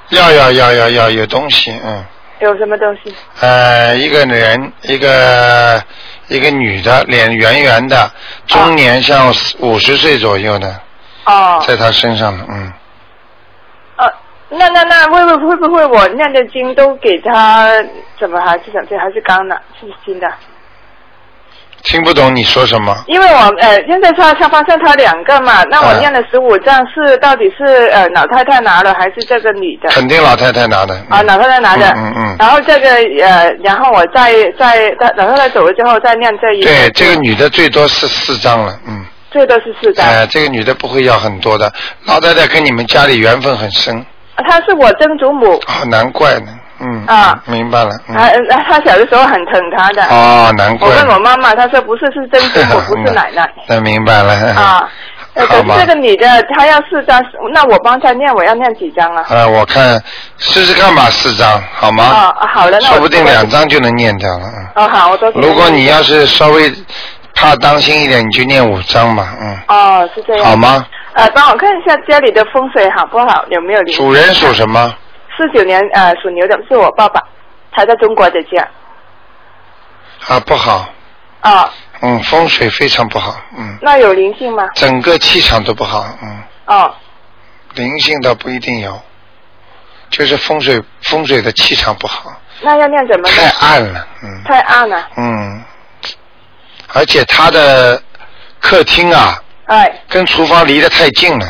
[0.09, 2.05] 要要要要要有东西，嗯，
[2.41, 3.15] 有什么东西？
[3.39, 5.81] 呃，一个人，一个
[6.27, 8.11] 一个女的，脸圆圆的，
[8.49, 10.81] 中年像五十岁左右的，
[11.27, 12.73] 哦在他身上了，嗯，
[13.97, 14.13] 呃，
[14.51, 17.67] 那那那会不会不会我念的经都给他？
[18.19, 19.61] 怎么还是怎么还是刚的？
[19.81, 20.27] 是新的？
[21.83, 22.95] 听不懂你说什么？
[23.07, 29.89] 因为我呃现在他他发现他两个嘛，那我嗯念了十五张是到底是呃老太太拿了还是这个女的？
[29.89, 31.87] 肯定老太太拿的，啊，老太太拿的。
[31.93, 32.91] 嗯嗯嗯然后这个
[33.25, 36.67] 呃，然后我再再老太太走了之后再念这一个。
[36.67, 39.03] 对，这个女的最多是四张了，嗯。
[39.31, 40.07] 最多是四张。
[40.07, 41.73] 哎、这个女的不会要很多的，
[42.07, 44.05] 老太太跟你们家里缘分很深，
[44.37, 46.49] 她是我曾祖母，哦，难怪呢，
[46.81, 48.17] 嗯，啊嗯明白了，嗯，
[48.67, 50.03] 她小的时候很疼她的。
[50.05, 53.49] 哦，难怪，我问我妈妈，她说不是，是曾祖母， 不是奶奶。
[53.69, 54.89] 那明白了，啊，
[55.35, 59.25] 这个女的她要四张，那我帮她念，我要念几张啊？
[59.29, 60.03] 呃，我看
[60.39, 62.05] 试试看吧，四张好吗？
[62.05, 63.49] 啊，啊好的，那说不定两。
[63.49, 64.73] 张就能念掉了，啊。
[64.77, 65.31] 哦，好，我都。
[65.33, 66.73] 如果你要是稍微
[67.41, 70.45] 怕当心一点，你就念五张嘛，嗯，哦，是这样。
[70.45, 70.57] 好？
[70.57, 70.87] 吗？
[71.15, 73.45] 呃，帮我看一下家里的风水好不好？
[73.49, 73.97] 有没有灵？
[73.97, 74.95] 主人属什么？
[75.37, 77.21] 四九年呃属牛的是我爸爸，
[77.73, 78.69] 他在中国的家。
[80.29, 80.87] 啊，不好，
[81.41, 81.73] 啊，
[82.03, 84.69] 嗯，风水非常不好，嗯，那有灵性吗？
[84.75, 86.43] 整个气场都不好，嗯。
[86.67, 86.95] 哦，
[87.75, 89.01] 灵性倒不一定有，
[90.11, 93.49] 就是风水风水的气场不好，那要念怎么太？
[93.67, 95.09] 暗了，嗯太暗了。
[95.17, 95.63] 嗯，
[96.93, 98.01] 而且他的
[98.61, 101.47] 客厅啊，哎，跟厨房离得太近了，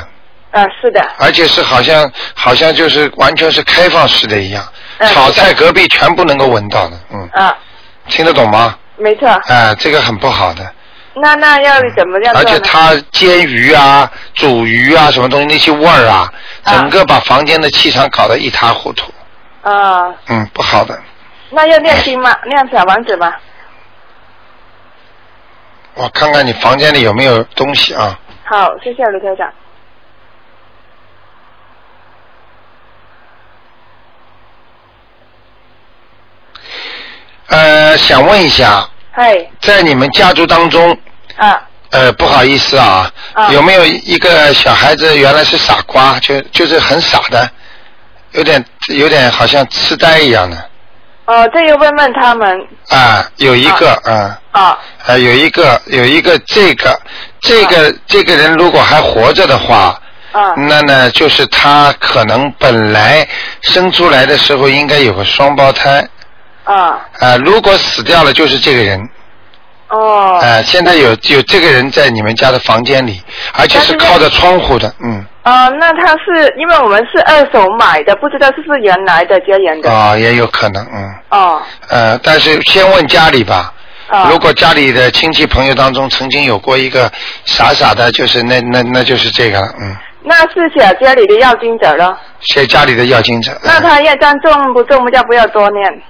[0.52, 1.00] 啊，是的。
[1.18, 4.62] 而且是好像好像就是完全是开放式的一样，
[4.98, 7.56] 嗯炒菜隔壁全部能够闻到的，嗯，啊，
[8.08, 8.76] 听得懂吗？
[8.96, 9.28] 没错。
[9.48, 10.70] 哎、这个很不好的，
[11.14, 12.50] 那那要怎么样做而呢？
[12.50, 16.30] 且他煎鱼啊、煮鱼啊什么东西那些味儿啊，
[16.64, 19.10] 啊整个把房间的气场搞得一塌糊涂，
[19.62, 20.98] 啊，嗯，不好的。
[21.52, 22.36] 那要念经吗？
[22.46, 23.32] 念小王子吗？
[26.00, 28.18] 我看看你房间里有没有东西啊？
[28.42, 29.52] 好，谢谢卢台长。
[37.48, 40.96] 呃，想问一下，嗨，在你们家族当中，
[41.36, 47.50] 啊，呃，不好意思啊，啊有没有一个小孩子原来是傻瓜，就就是很傻的，
[48.32, 50.69] 有点有点好像痴呆一样的
[51.30, 53.24] 哦，这个问问他们啊？
[53.36, 57.00] 有一个啊，啊，啊，有一个有一个这个
[57.40, 59.96] 这个这个人如果还活着的话，
[60.32, 63.24] 啊，那呢就是他可能本来
[63.60, 66.04] 生出来的时候应该有个双胞胎。
[66.64, 69.08] 啊，啊，如果死掉了，就是这个人。
[69.90, 73.20] 哦，啊，现在有有这个人在你们家的房间里，
[73.52, 79.90] 而且是靠着窗户的，嗯，啊，那他是因为我们是二手买的，不知道是不是原来的家人的。
[79.90, 83.72] 啊，也有可能，嗯，哦，呃，但是先问家里吧。
[84.08, 87.10] 啊，如果家里的亲戚朋友当中曾经有过一个
[87.44, 92.18] 傻傻的，就是那那那就是这个了，嗯，那是写家里的要经者了。
[92.40, 93.52] 写家里的要经者。
[93.62, 95.08] 那他业障重不重？
[95.12, 96.02] 要不要多念？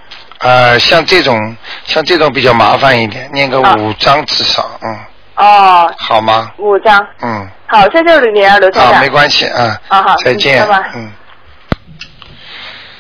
[0.42, 4.96] 呃，像这种像这种比较麻烦一点，念个啊五张至少，嗯，
[5.36, 6.50] 哦，好吗？
[6.58, 6.98] 五张。
[7.22, 11.12] 嗯，好，谢谢你啊，卢台啊，没关系啊，啊好再见，嗯拜拜嗯。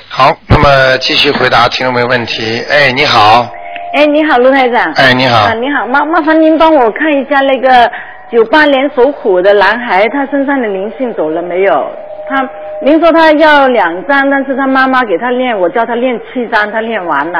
[0.08, 2.62] 好，那么继续回答听众朋友问题。
[2.68, 3.48] 哎，你好，
[3.94, 4.92] 哎，你好，陆台长。
[4.96, 7.90] 哎，你好啊，，你好，麻麻烦您帮我看一下那个
[8.30, 11.90] 九八年属虎的男孩，他身上的灵性走了没有？
[12.30, 12.48] 他，
[12.80, 17.38] 您说他要两张，但是他妈妈给他练，我叫他练七张，他练完了。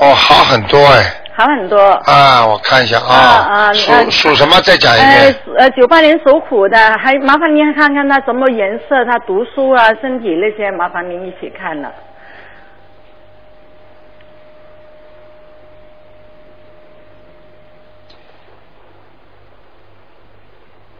[0.00, 1.02] 哦，好很多哎。
[1.34, 1.78] 好很多。
[2.06, 4.58] 啊，我看一下啊，啊属呃属什么？
[4.62, 5.32] 再讲一呃遍。
[5.44, 11.92] 属呃，九八年属虎的，还麻烦您看看他什么颜色，他读书啊、身体那些，麻烦您一起看了。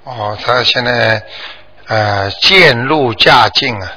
[0.07, 1.21] 哦，他现在
[1.88, 3.92] 呃渐入佳境啊，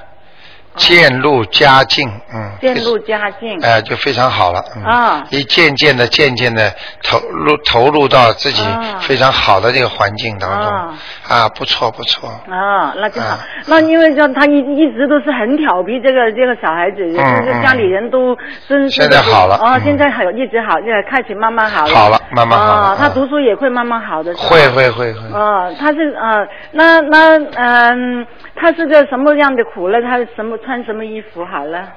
[0.80, 2.50] 渐入佳境，嗯。
[2.60, 3.60] 渐入佳境。
[3.62, 4.64] 哎、就非常好了。
[4.76, 10.94] 嗯、啊一渐渐的、渐渐的投入投入到自己啊非常好的这个环境当中，啊
[11.28, 12.30] 啊，不错不错。
[12.50, 13.28] 啊，那就好。
[13.28, 18.36] 啊那因为叫他一一直都是很调皮，这个这个小孩子，就是嗯家里人都
[18.68, 21.94] 真现在好了哦，嗯现在好，一直好，现在开始慢慢好了。
[21.94, 24.34] 好了慢慢好了啊，他啊读书也会慢慢好的。
[24.36, 25.20] 会会会会。
[25.34, 28.26] 哦，他是呃，那那嗯、
[28.60, 30.02] 他是个什么样的苦了？
[30.02, 31.94] 他什么穿什么衣服好了？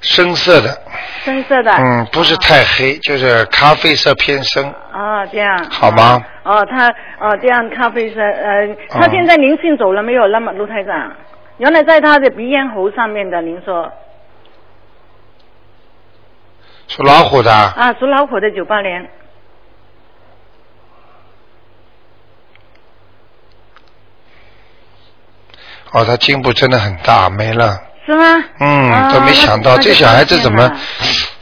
[0.00, 0.68] 深色的，
[1.24, 1.70] 深色的。
[1.72, 5.64] 嗯，不是太黑，就是咖啡色偏深，哦，这样。
[5.70, 6.20] 好吗？
[6.42, 6.88] 哦，他
[7.20, 10.26] 哦这样咖啡色，呃，他哦现在灵性走了没有？
[10.26, 11.12] 那么卢台长，
[11.58, 13.90] 原来在他的鼻咽喉上面的，您说
[16.88, 19.08] 属老虎的，啊，属老虎的九八年，
[25.92, 27.80] 哦，他进步真的很大，没了。
[28.04, 28.44] 是吗？
[28.58, 30.70] 嗯，啊都没想到这小孩子怎么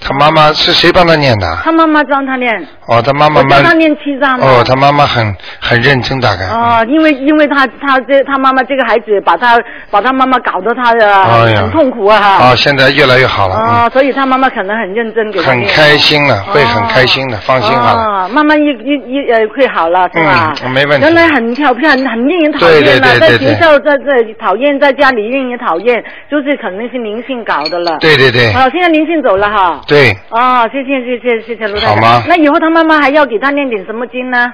[0.00, 1.46] 他妈妈是谁帮他念的？
[1.62, 2.52] 他妈妈让他念，
[2.86, 4.46] 哦，他妈妈我叫他念七张的。
[4.46, 6.46] 哦，他妈妈很很认真，大概。
[6.46, 9.58] 哦，因为因为他他这他妈妈这个孩子把他
[9.90, 12.50] 把他妈妈搞得他的很很痛苦啊哈。
[12.50, 18.02] 哦，现在越来越好了，哦，所以他妈妈可能很认真给嗯，很开心了，会很开心的，放心好了。
[18.02, 20.54] 哦，慢慢一一一呃会好了是吧？
[20.64, 27.98] 嗯没问题原来很调皮，很很令人讨厌啊，对对对在学校在这讨厌，在家里令人讨厌，就是肯定是灵性搞的了。
[27.98, 29.80] 对对对哦，现在灵性走了哈。
[29.90, 31.96] 对，哦，谢谢谢谢谢谢卢台长。
[31.96, 34.46] 好吗那以后他妈妈还要给他念点什么经呢？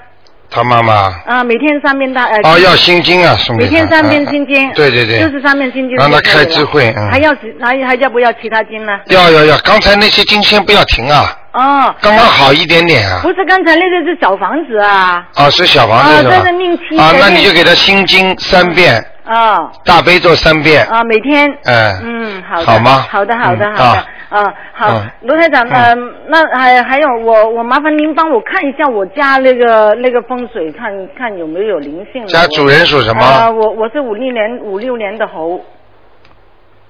[0.48, 2.38] 他妈妈啊，每天三遍大呃。
[2.44, 3.64] 哦要心经啊，送给。
[3.64, 4.72] 每天三遍嗯心经。
[4.72, 6.18] 对对对，就是三遍心经让他。
[6.20, 8.92] 开智慧嗯还要还还要不要其他经呢？
[9.08, 11.94] 要要要，刚才那些经先不要停啊，哦。
[12.00, 13.18] 刚刚好一点点啊。
[13.22, 15.22] 不是刚才那个是小房子啊。
[15.34, 16.30] 啊，是小房子是吧？
[16.30, 19.68] 啊这是命期啊，那你就给他心经三遍，啊。
[19.84, 20.86] 大悲咒三遍。
[20.86, 21.50] 啊，每天。
[21.64, 22.66] 嗯嗯，好的。
[22.66, 24.40] 好吗好的，好的，嗯好的啊。
[24.40, 32.26] 啊，好嗯，卢台长，嗯，那还还有我我麻烦您帮我看一下我家那个那个风水，看看有没有灵性。
[32.26, 35.60] 家主人属什么啊，我我是五六年五六年的猴，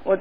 [0.03, 0.17] 我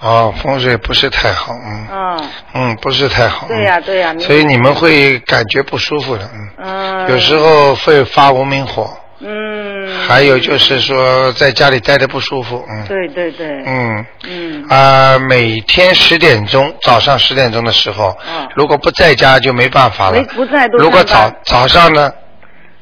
[0.00, 3.48] 哦，风水不是太好，嗯嗯，嗯，不是太好。
[3.48, 6.48] 对呀对呀嗯所以你们会感觉不舒服的，嗯。
[6.64, 7.10] 嗯。
[7.10, 8.88] 有时候会发无名火，
[9.20, 9.88] 嗯。
[10.06, 12.84] 还有就是说在家里待的不舒服，嗯。
[12.86, 13.62] 对对对。
[13.66, 14.06] 嗯。
[14.28, 14.64] 嗯。
[14.68, 18.16] 啊、每天十点钟，早上十点钟的时候，
[18.54, 20.24] 如果不在家就没办法了没。
[20.26, 22.12] 不在都如果早早上呢，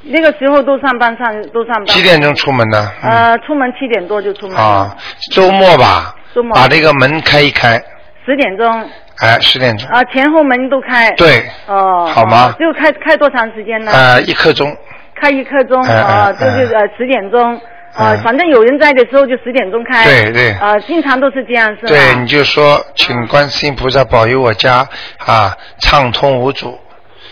[0.02, 1.87] 那个时候都上班上都上班。
[1.87, 2.92] 几点钟出门呢？
[3.02, 4.57] 呃，出门七点多就出门。
[4.57, 4.94] 啊，
[5.33, 7.83] 周末吧，周末把这个门开一开，
[8.27, 11.11] 十点钟哎，十点钟，啊，前后门都开。
[11.12, 11.42] 对。
[11.66, 12.05] 哦。
[12.07, 13.90] 好吗哦就开开多长时间呢？
[13.90, 14.77] 呃，一刻钟，
[15.18, 17.57] 开一刻钟哎啊，这就是呃十点钟。
[17.94, 20.05] 啊哎，反正有人在的时候就十点钟开。
[20.05, 21.88] 对对啊，经常都是这样，是吧？
[21.88, 26.79] 对，你就说，请观世音菩萨保佑我家啊畅通无阻。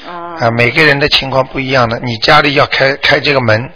[0.09, 0.41] 啊。
[0.41, 3.71] 啊，每个人的情况不一样的，你家里要开开这个门，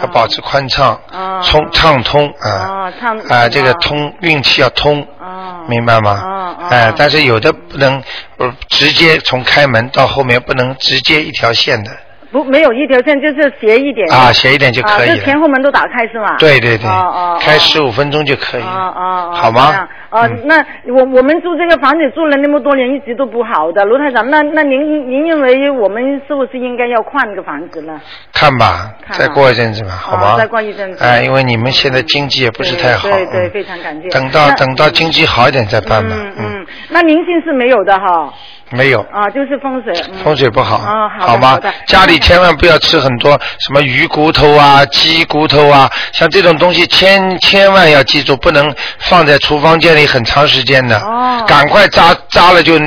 [0.00, 0.98] 要保持宽敞，
[1.44, 2.90] 通畅通啊。
[3.28, 6.56] 啊，这个通运气要通，啊明白吗？
[6.70, 8.02] 哎，但是有的不能
[8.38, 11.90] 呃直接从开门到后面不能直接一条线的
[12.32, 14.10] 不没有一条线，就是斜一点。
[14.10, 15.38] 啊，斜一点就可以啊，就前。
[15.40, 16.36] 后门都打开是吗？
[16.38, 19.88] 对对对哦哦，开十五分钟就可以哦了，哦哦，好吗这样？
[20.10, 20.58] 哦，那
[20.94, 28.00] 我我们住这个房子住了那么多年，一直都不好的，卢台长，那那您您认为我们是不是应该要换个房子呢？
[28.32, 30.34] 看吧，再过一阵子吧，好吗？
[30.34, 34.08] 哦再过一阵子哎，因为你们现在经济也不是太好，对对，嗯非常感谢。
[34.10, 36.14] 等到等到经济好一点再办吧。
[36.16, 38.32] 嗯嗯，那灵性是没有的哈，
[38.72, 39.92] 没有，啊，就是风水。
[40.12, 41.58] 嗯风水不好，哦，好吗？
[41.86, 50.98] 家里千万不要吃很多什么鱼骨头啊、鸡骨头啊，像这种东西千千万要记住，不能放在厨房间里很长时间的。
[50.98, 52.78] 哦赶快扎扎了就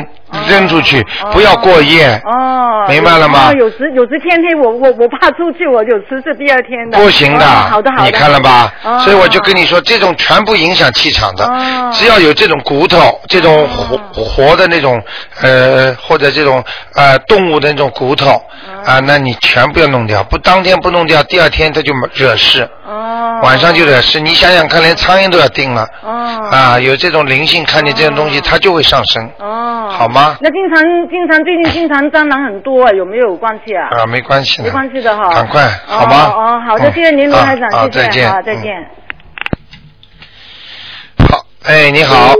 [0.47, 2.21] 扔出去，不要过夜。
[2.25, 6.97] 哦，明白了吗哦有时有时天黑，我我我怕出去，我有时是第二天的。
[6.97, 8.05] 不行的，哦好的好的。
[8.05, 8.73] 你看了吧？
[8.83, 11.45] 哦所以我就跟你说，这种全部影响气场的。
[11.45, 15.01] 哦只要有这种骨头，这种活活的那种
[15.41, 16.63] 呃，或者这种
[16.95, 18.31] 呃动物的那种骨头
[18.85, 20.23] 啊，那你全部要弄掉。
[20.23, 22.67] 不当天不弄掉，第二天它就惹事。
[22.85, 23.39] 哦。
[23.43, 25.87] 晚上就惹事，你想想看，连苍蝇都要叮了。
[26.03, 26.49] 哦。
[26.51, 29.29] 啊，有这种灵性，看见这种东西，它就会上升。
[29.39, 29.87] 哦。
[29.89, 30.14] 好吗？
[30.41, 33.89] 那经常经常最近经常蟑螂很多，有没有关系啊？
[33.91, 34.63] 啊，没关系的。
[34.63, 35.29] 没关系的哈。
[35.31, 36.25] 赶快，好吗？
[36.27, 38.85] 哦哦，好的，嗯谢谢您，卢台长，啊啊谢啊，再见
[41.29, 41.45] 好。
[41.63, 42.33] 哎，你好。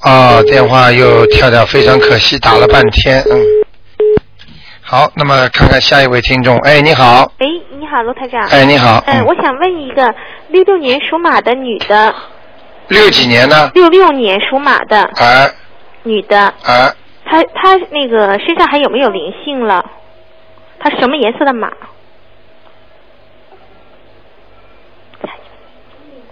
[0.00, 3.40] 啊，电话又跳掉，非常可惜，打了半天，嗯。
[4.82, 6.56] 好，那么看看下一位听众。
[6.58, 7.32] 哎，你好。
[7.38, 7.46] 哎，
[7.78, 8.40] 你好，罗台长。
[8.48, 10.14] 哎你好嗯、嗯我想问一个
[10.48, 12.14] 六六年属马的女的，
[12.88, 13.70] 六几年呢？
[13.74, 15.50] 六六年属马的哎
[16.06, 16.92] 女的，哎，
[17.24, 19.84] 她她那个身上还有没有灵性了？
[20.78, 21.70] 她什么颜色的马？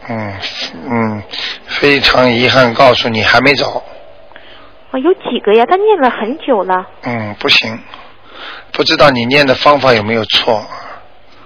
[0.06, 0.34] 嗯
[0.86, 1.22] 嗯，
[1.66, 3.82] 非常遗憾告诉你，还没走。
[4.90, 5.64] 哦，有几个呀？
[5.66, 6.86] 他念了很久了。
[7.04, 7.78] 嗯，不行，
[8.70, 10.62] 不知道你念的方法有没有错。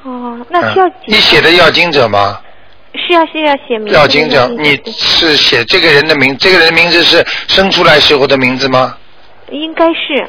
[0.03, 2.41] 哦，那需要嗯、你写的要经者吗？
[2.99, 3.95] 是要是要写名字。
[3.95, 8.97] 要经者，你是写这个人的名，这个人的名字是生出来时候的名字吗？
[9.51, 10.29] 应该是。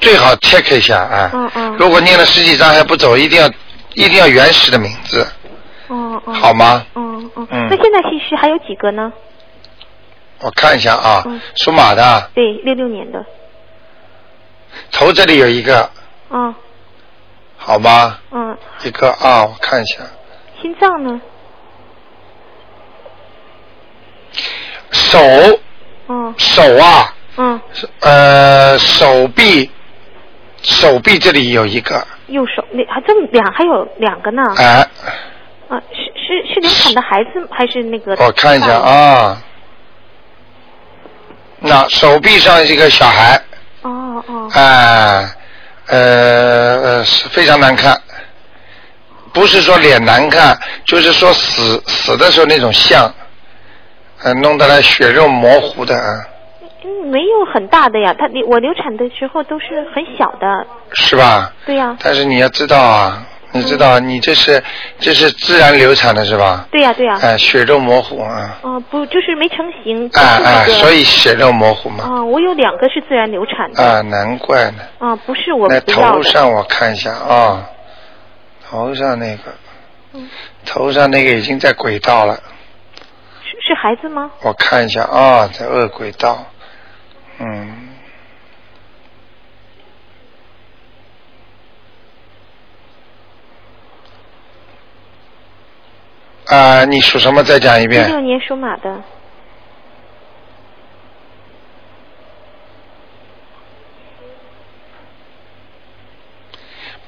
[0.00, 1.30] 最好 check 一下啊。
[1.32, 1.76] 嗯嗯。
[1.78, 3.48] 如果念了十几张还不走，一定要
[3.94, 5.26] 一定要原始的名字，
[5.88, 6.32] 哦哦。
[6.32, 6.86] 好吗？
[6.94, 7.48] 嗯嗯。
[7.50, 9.12] 嗯那现在其实还有几个呢？
[10.40, 13.24] 我看一下啊，嗯属马的，对，六六年的。
[14.92, 15.90] 头这里有一个，
[16.28, 16.54] 嗯
[17.56, 18.18] 好吗？
[18.30, 20.00] 嗯，一个啊，我看一下，
[20.60, 21.18] 心脏呢？
[24.90, 25.18] 手
[26.08, 26.34] 嗯。
[26.38, 27.60] 手啊，嗯，
[28.00, 29.70] 呃，手臂
[30.62, 34.42] 手臂这里有一个，右手那还这么两还有两个呢。
[34.56, 34.88] 哎，
[35.68, 38.16] 啊，是是是流产的孩子还是那个？
[38.24, 38.78] 我看一下。
[38.78, 39.42] 啊，
[41.60, 43.40] 那手臂上一个小孩，
[43.82, 44.48] 哦哦。
[44.52, 45.28] 哎，
[45.88, 48.00] 呃呃，是非常难看，
[49.32, 53.12] 不是说脸难看，就是说死死的时候那种像，
[54.26, 56.26] 呃，弄得来血肉模糊的啊，
[56.84, 60.66] 嗯，没有很大的呀，他流我流产的时候都是很小的。
[60.94, 61.52] 是吧？
[61.64, 64.60] 对呀、但是你要知道啊，你知道你这是
[64.98, 66.66] 这是自然流产的是吧？
[66.72, 70.10] 对呀、对呀、哎，血肉模糊啊，哦、不，就是没成型。
[70.14, 73.80] 哎哎，就是那个所以血肉模糊嘛，啊、我有两个是自然流产的。
[73.80, 74.78] 啊，难怪呢。
[74.98, 76.12] 啊、不是我那不要的。
[76.14, 77.70] 头上我看一下啊，
[78.68, 79.54] 头上那个，
[80.14, 80.28] 嗯
[80.64, 82.36] 头上那个已经在轨道了，
[83.66, 84.30] 是是孩子吗？
[84.42, 86.46] 我看一下啊，在恶轨道，
[87.38, 87.88] 嗯。
[96.46, 97.42] 啊、你属什么？
[97.42, 98.04] 再讲一遍。
[98.04, 98.12] 一。
[98.12, 99.02] 六年属马的。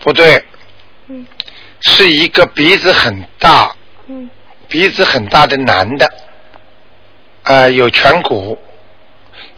[0.01, 0.45] 不对，
[1.07, 1.25] 嗯
[1.81, 3.77] 是一个鼻子很大，
[4.09, 4.29] 嗯
[4.69, 6.13] 鼻子很大的男的，
[7.49, 8.59] 啊，有颧骨，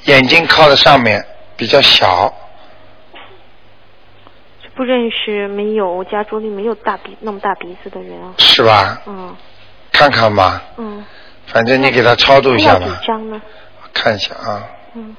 [0.04, 1.24] 眼睛靠在上面，
[1.56, 2.32] 比较小，
[4.76, 8.32] 不认识，没有，我家族里没有大鼻那么大鼻子的人啊。
[8.38, 9.02] 是吧？
[9.06, 9.36] 嗯
[9.90, 11.04] 看看吧，嗯。
[11.46, 13.42] 反正你给他超度一下要吧，几张呢？
[13.92, 14.64] 看一下啊。
[14.94, 15.16] 嗯。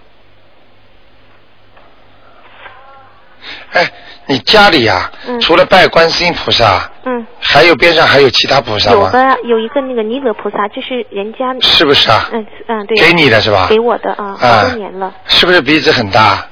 [3.73, 3.87] 哎，
[4.27, 7.25] 你家里呀、嗯除了拜观世音菩萨，嗯。
[7.39, 8.97] 还有边上还有其他菩萨吗？
[9.05, 12.97] 有的有一个那个弥勒菩萨，就是人家是不是啊嗯嗯，对。
[12.97, 15.13] 给你的是吧给我的啊，啊好多年了。
[15.25, 16.45] 是不是鼻子很大？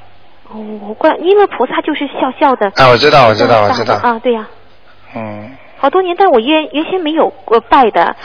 [0.52, 2.68] 哦，我怪弥勒菩萨就是笑笑的。
[2.76, 4.48] 啊我知道我知道我知道啊，对呀、
[5.16, 8.16] 嗯，好多年，但我原原先没有过拜的，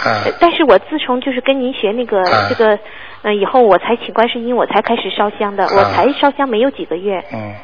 [0.41, 2.79] 但是我自从就是跟您学那个、啊这个，
[3.23, 7.23] 嗯、以后我才请观世音，我才开始烧香的，啊我才烧香没有几个月。
[7.33, 7.55] 嗯，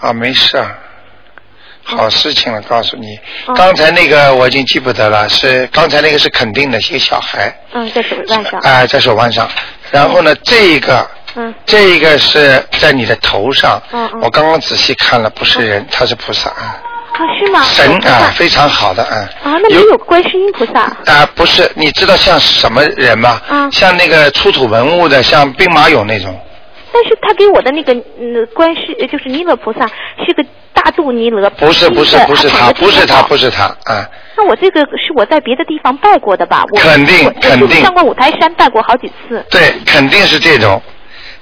[0.00, 0.76] 啊，没事儿，
[1.84, 3.16] 好事情了，告诉你。
[3.46, 8.60] 哦刚才那个我已经记不得了，是刚才那个是肯定的，一个小孩，嗯，在手腕上。
[8.60, 9.48] 哎、在手腕上。
[9.90, 13.80] 然后呢，这一个，嗯，这一个是在你的头上。
[13.92, 17.62] 嗯嗯我刚刚仔细看了，不是人，他是菩萨，啊啊，是吗？
[17.62, 19.16] 神啊，非常好的啊。
[19.44, 20.80] 啊，那没有观世音菩萨。
[21.06, 23.40] 啊，不是，你知道像什么人吗？
[23.48, 26.38] 嗯像那个出土文物的，像兵马俑那种。
[26.96, 29.86] 但是他给我的那个嗯观世呃就是弥勒菩萨
[30.26, 30.42] 是个
[30.72, 34.08] 大肚弥勒，不是不是不是他，不是他，不是他啊！
[34.34, 36.64] 那我这个是我在别的地方拜过的吧？
[36.72, 39.44] 我肯定肯定我上过五台山拜过好几次。
[39.50, 40.80] 对，肯定是这种。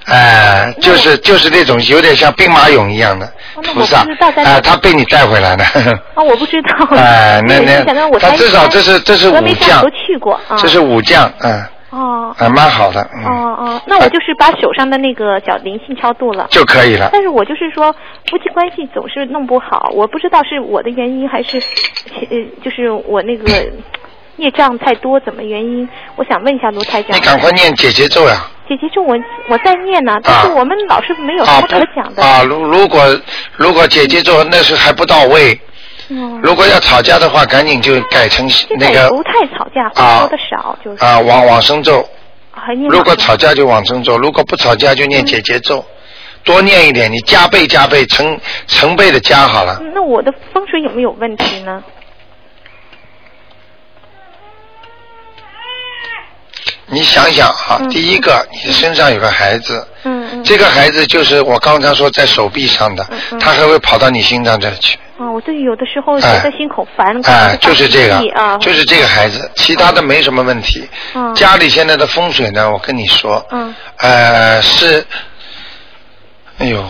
[0.07, 3.27] 哎、就是就是那种有点像兵马俑一样的
[3.73, 5.63] 菩萨，哦我不知道哎、他被你带回来的。
[5.63, 6.95] 啊，我不知道。
[6.95, 7.83] 哎 那那
[8.19, 10.57] 他至少这是这是武将峨眉山都去过啊。
[10.57, 11.63] 这是武将，嗯，
[11.95, 16.47] 哦啊，蛮好的，嗯，哦哦，那我就是把手上的那个小灵性超度了。
[16.49, 17.09] 就可以了。
[17.11, 17.93] 但是我就是说
[18.29, 21.57] 夫妻关系总是弄不好，我不知道是我的原因还是
[22.29, 23.45] 呃就是我那个
[24.37, 25.87] 业障太多，怎么原因？
[26.17, 27.15] 我想问一下卢台长。
[27.15, 28.35] 你赶快念姐姐咒呀！
[28.67, 29.15] 姐姐咒我
[29.47, 32.21] 我在念呢，但是我们老师没有什啊么可讲的。
[32.21, 32.99] 啊，如如果
[33.55, 35.59] 如果姐姐咒那是还不到位，嗯，
[36.41, 42.07] 如果要吵架的话，赶紧就改成那个不太吵架，啊说的少，就是啊往往生咒。
[42.89, 45.83] 如果吵架就往生咒，如果不吵架就念姐姐咒，
[46.43, 49.77] 多念一点，你加倍加倍成成倍的加好了。
[49.81, 51.83] 嗯那我的风水有没有问题呢？
[56.87, 60.43] 你想想啊，嗯第一个，你身上有个孩子，嗯嗯。
[60.43, 64.97] 这个孩子就是我刚才说在手臂上的，嗯他还会跑到你心脏这里去。
[65.17, 70.87] 啊，我对有的时候觉哎得心口烦，哎，就是这个啊，，就是这个孩子，其他的没什么问题。
[71.13, 75.05] 嗯家里现在的风水呢，我跟你说，嗯呃，是，
[76.57, 76.81] 哎呦，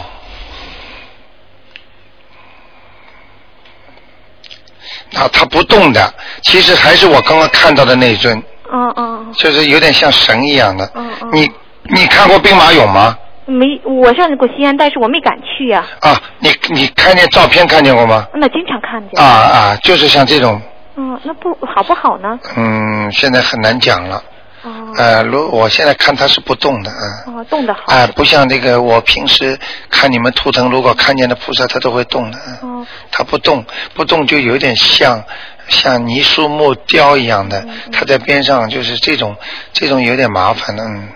[5.13, 10.89] 啊，他不动的，其实还是我刚刚看到的那一尊，嗯嗯就是有点像神一样的。
[10.95, 11.29] 嗯嗯。
[11.31, 11.51] 你
[11.83, 13.17] 你看过兵马俑吗？
[13.45, 18.27] 没，我上过西安，但是我没敢去呀、啊，你你看见照片看见过吗？
[18.33, 19.23] 那经常看见。
[19.23, 19.25] 啊。
[19.25, 20.59] 啊，就是像这种，
[20.95, 22.39] 嗯，那不好不好呢？
[22.57, 24.23] 嗯，现在很难讲了。
[24.63, 24.71] 哦。
[24.97, 27.05] 呃，如我现在看它是不动的，啊。
[27.27, 27.81] 哦，动的好。
[27.93, 29.59] 啊、不像这个我平时
[29.91, 32.39] 看你们图腾，如果看见的菩萨，它都会动的。
[32.63, 32.87] 嗯哦。
[33.11, 35.23] 它不动，不动就有点像
[35.67, 39.35] 像泥塑木雕一样的，嗯它在边上就是这种
[39.71, 41.09] 这种有点麻烦的，嗯。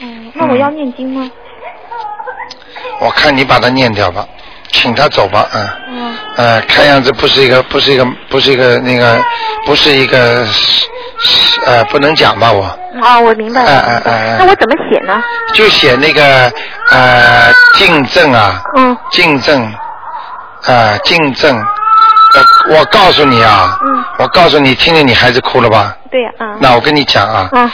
[0.00, 1.30] 嗯，那我要念经吗？
[3.00, 4.26] 我看你把它念掉吧，
[4.72, 5.68] 请他走吧，嗯。
[5.90, 6.14] 嗯。
[6.36, 9.20] 呃，看样子不是一个，不是一个，不是一个那个，
[9.66, 10.46] 不是一个，
[11.66, 12.62] 呃，不能讲吧，我
[13.02, 14.02] 啊，我明白了。
[14.38, 15.20] 那我怎么写呢？
[15.54, 16.52] 就写那个
[16.90, 19.60] 呃竞争啊，嗯，竞争，
[20.66, 21.56] 啊竞争，
[22.68, 25.96] 我我告诉你啊，嗯，我告诉你，听见你孩子哭了吧？
[26.08, 26.54] 对呀、啊。
[26.60, 27.68] 那我跟你讲啊，嗯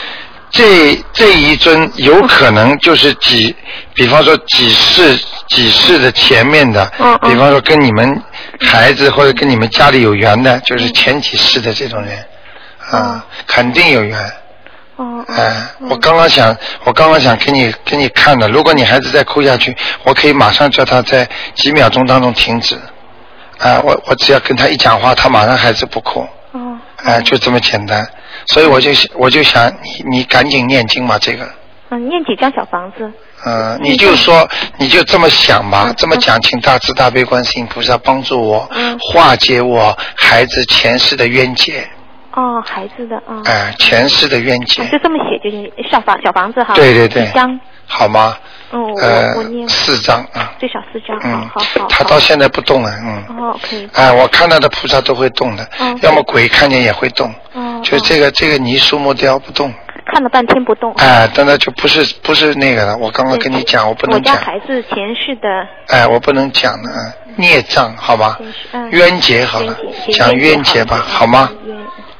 [0.49, 3.55] 这这一尊有可能就是几，
[3.93, 5.17] 比方说几世
[5.47, 8.23] 几世的前面的，嗯嗯比方说跟你们
[8.61, 12.25] 孩子或者跟你们家里有缘的，就是前几世的这种人，
[12.91, 14.17] 啊，肯定有缘。
[14.97, 22.79] 哦哎，我刚刚想，我刚刚想给你给你看的，如果你孩子再哭下去，我可以马上叫他在几秒钟当中停止。
[23.57, 26.25] 啊，我我只要跟他一讲话，他马上孩子不哭。
[26.53, 26.77] 哦。
[27.03, 28.07] 哎，就这么简单，
[28.47, 31.47] 所以我就我就想你你赶紧念经嘛，这个。
[31.89, 33.11] 嗯，念几张小房子？
[33.45, 34.47] 嗯，你就说，
[34.79, 38.67] 你就这么想吧，这么讲，请大慈大悲观世音菩萨帮助我，
[38.99, 41.87] 化解我孩子前世的冤结，
[42.33, 43.41] 哦，孩子的啊。
[43.45, 46.73] 哎，前世的冤结哦，就这么写，就是小房小房子哈。
[46.73, 47.59] 对对对一张。
[47.87, 48.35] 好吗？
[48.71, 51.87] 嗯，我呃我念，四张啊，最少四张，嗯好好好。
[51.87, 53.87] 他到现在不动了，嗯，哦，可以。
[53.93, 57.64] 哎，我看到的菩萨都会动的，哦要么鬼看见也会动，哦。
[57.85, 59.71] 就这个这个泥塑木雕不动，
[60.07, 60.91] 看了半天不动。
[60.95, 65.47] 哎，但那就不是不是那个了，我刚刚跟你讲，我不能我家，孩子前世的
[65.87, 66.89] 哎，我不能讲了，
[67.27, 68.39] 嗯，孽障，好吧？
[68.71, 69.77] 嗯冤结好了，
[70.07, 71.49] 冤讲冤结吧，好吗？
[71.65, 71.77] 冤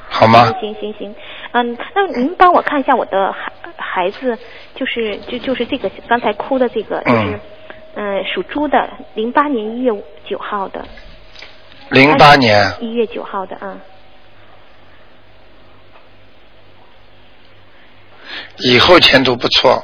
[0.08, 0.52] 好吗？
[0.60, 1.14] 行行行，
[1.52, 4.38] 嗯，那您帮我看一下我的孩孩子，
[4.74, 7.40] 就是就就是这个刚才哭的这个，就是
[7.96, 9.90] 嗯属猪的，零八年一月
[10.28, 10.84] 九号的，
[11.90, 13.80] 零八年，一月九号的，嗯，
[18.58, 19.82] 以后前途不错，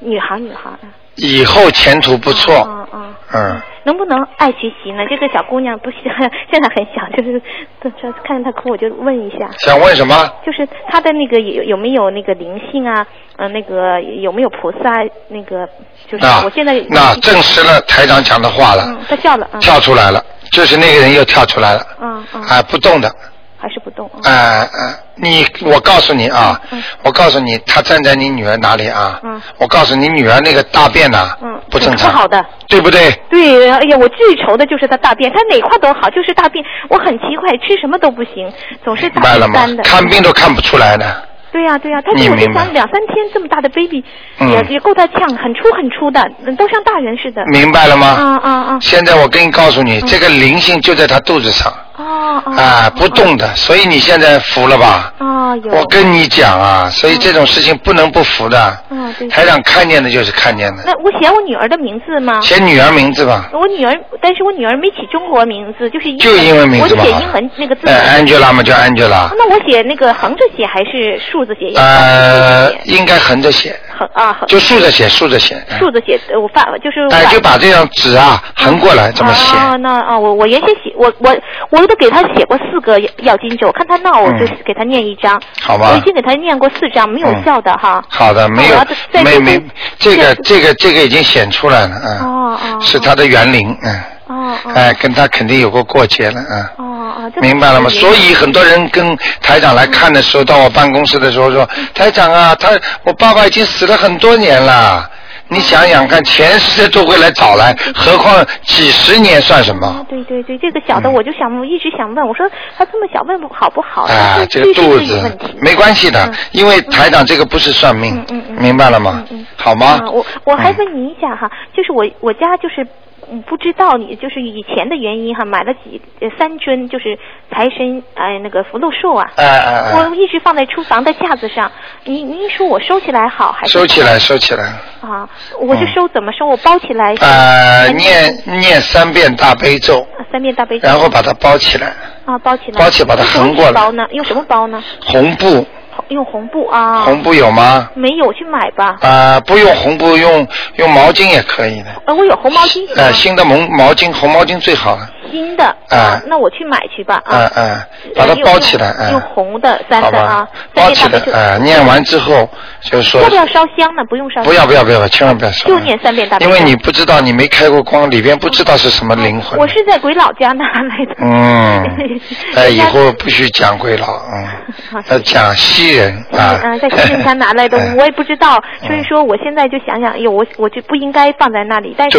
[0.00, 5.04] 女孩女孩，嗯以后前途不错，嗯嗯，嗯，能不能爱学习呢？
[5.10, 5.96] 这个小姑娘不是
[6.50, 7.42] 现在很小，就是
[7.82, 10.14] 这看见她哭我就问一下，想问什么？
[10.46, 13.06] 就是她的那个有有没有那个灵性啊？
[13.36, 15.02] 呃，那个有没有菩萨？
[15.28, 15.68] 那个
[16.08, 23.14] 就是那我现在那证实了台长讲的话了，嗯，她笑了，嗯，跳出来了，就是那个人又跳出来了，嗯嗯，啊，不动的，
[23.60, 26.58] 还是不动，嗯啊啊，你我告诉你啊，
[27.02, 29.20] 我告诉你，他站在你女儿哪里啊？
[29.22, 32.44] 嗯我告诉你，女儿那个大便呐，嗯，不正常，不好的。
[32.68, 33.10] 对不对？
[33.28, 38.50] 对，哎呀，我最愁的就是他大便，他哪块都好，就是大便，我很奇怪，吃什么都不行，
[38.84, 39.82] 总是大干的。？
[39.84, 44.02] 看病都看不出来的，对呀、对呀、她就我就你明白想两三天这么大的 baby，、
[44.38, 47.44] 嗯也也够他呛，很粗很粗的，嗯都像大人似的。
[47.46, 48.06] 明白了吗？
[48.06, 48.78] 啊啊啊！
[48.80, 55.12] 现在我跟你告诉你，这个灵性就在他肚子上，哦哦啊，不动的，所以你现在服了吧？
[55.18, 55.72] 哦啊，有。
[55.72, 58.78] 我跟你讲啊，所以这种事情不能不服的。
[58.90, 59.28] 嗯，对。
[59.28, 60.82] 台长看见的就是看见的。
[60.86, 62.40] 那我写我女儿的名字吗？
[62.40, 63.50] 写女儿名字吧。
[63.52, 67.88] 我女儿，但是我女儿没起中国名字，就是英就英文名字吧我写英文那个字。
[67.88, 69.30] 哎，Angela 嘛叫 Angela。
[69.36, 71.72] 那我写那个横着写还是竖着写？
[71.76, 73.78] 呃，应该横着写。
[74.00, 74.48] 横啊，横。
[74.48, 75.62] 就竖着写，竖着写。
[75.78, 77.06] 竖着写，我发就是。
[77.10, 79.54] 哎，就把这张纸啊横过来这么写。
[79.54, 81.36] 啊，那啊，我我原先写我我
[81.68, 85.38] 我都给他写过四个要经咒，看他闹我就给他念一张。
[85.60, 85.90] 好吧。
[85.92, 88.02] 我已经给他念过四张，没有效的哈。
[88.08, 88.76] 好的，没有，
[89.22, 89.62] 没没，
[89.98, 92.18] 这个这个这个已经显出来了，嗯。
[92.20, 92.80] 哦哦。
[92.80, 94.00] 是他的园林，嗯。
[94.30, 94.72] 哦哦。
[94.74, 96.72] 哎，跟他肯定有过过节了，啊。
[96.78, 97.32] 哦哦。
[97.40, 97.88] 明白了吗？
[97.90, 102.70] 所以很多人跟台长来看的时候，到我办公室的时候说：“台长啊，他
[103.04, 105.10] 我爸爸已经死了很多年了。”
[105.52, 109.84] 你想想看，前世都会来找来，何况几十年算什么？
[109.84, 114.02] 啊，对对对，这个小的我就想，我一直想问，我说他这么小问好不好？
[114.02, 118.24] 啊，这个肚子没关系的，因为台长这个不是算命，
[118.60, 119.24] 明白了吗？
[119.56, 119.98] 好吗？
[120.12, 122.86] 我我还问你一下哈，就是我我家就是。
[123.30, 126.00] 嗯，不知道你就是以前的原因哈，买了几
[126.38, 127.18] 三尊就是
[127.50, 131.70] 财神哎那个福禄寿啊，哎哎哎，我一直放在厨房的架子上。
[132.04, 133.72] 您您说我收起来好还是？
[133.78, 134.64] 收起来，收起来。
[135.00, 135.28] 啊，
[135.60, 136.46] 我就收怎么收？
[136.46, 137.14] 我包起来。
[137.20, 140.06] 呃，念念三遍大悲咒。
[140.32, 140.88] 三遍大悲咒。
[140.88, 141.92] 然后把它包起来。
[142.24, 142.80] 啊，包起来。
[142.80, 143.72] 包起把它横过来。
[143.72, 144.06] 包呢？
[144.10, 144.82] 用什么包呢？
[145.04, 145.66] 红布。
[146.10, 147.02] 用红布啊？
[147.04, 147.88] 红布有吗？
[147.94, 148.96] 没有，去买吧。
[149.00, 150.46] 啊，不用红布，用
[150.76, 151.90] 用毛巾也可以的。
[152.06, 152.80] 呃，我有红毛巾。
[152.96, 155.08] 呃，新的毛毛巾，红毛巾最好了。
[155.30, 155.64] 新的。
[155.88, 156.20] 啊。
[156.26, 157.22] 那我去买去吧。
[157.24, 159.10] 啊啊，把它包起来。
[159.10, 160.46] 用红的三的啊。
[160.74, 161.18] 包起来。
[161.32, 162.48] 啊，念完之后
[162.82, 163.20] 就说。
[163.22, 164.02] 要不要烧香呢？
[164.08, 164.42] 不用烧。
[164.42, 165.68] 不要不要不要，千万不要烧。
[165.68, 169.58] 就念三遍大悲因为你不知道，你没开过光，里边不知道是什么灵魂。
[169.58, 171.14] 我是在鬼老家拿来的。
[171.20, 172.20] 嗯。
[172.56, 175.02] 哎，以后不许讲鬼佬，嗯。
[175.08, 176.60] 要讲西人啊。
[176.62, 182.18] 嗯，在西人家拿来的， 我也不知道，所以说我现在就想想，哎呦，我我就不应该放在那里，但是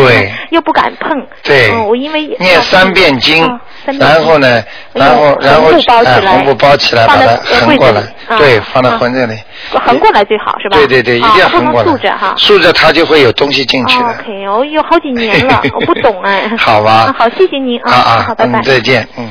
[0.49, 1.26] 又不敢碰。
[1.43, 1.72] 对。
[1.72, 3.59] 嗯，我因为念三遍经，
[3.99, 5.71] 然后呢，然后然后
[6.03, 7.35] 哎，红布包起来，把它
[7.65, 8.01] 横过来，
[8.37, 9.35] 对，放到魂这里。
[9.71, 10.77] 横过来最好是吧？
[10.77, 11.89] 对对对，一定要横过来。
[11.91, 12.33] 竖着哈。
[12.37, 14.15] 竖着它就会有东西进去了。
[14.19, 16.49] OK，我有好几年了， 我不懂哎。
[16.57, 17.13] 好吧。
[17.17, 17.91] 好，谢谢您啊。
[17.91, 18.61] 啊啊，好，拜拜。
[18.61, 19.29] 再见，嗯。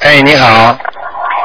[0.00, 0.76] 哎，你好。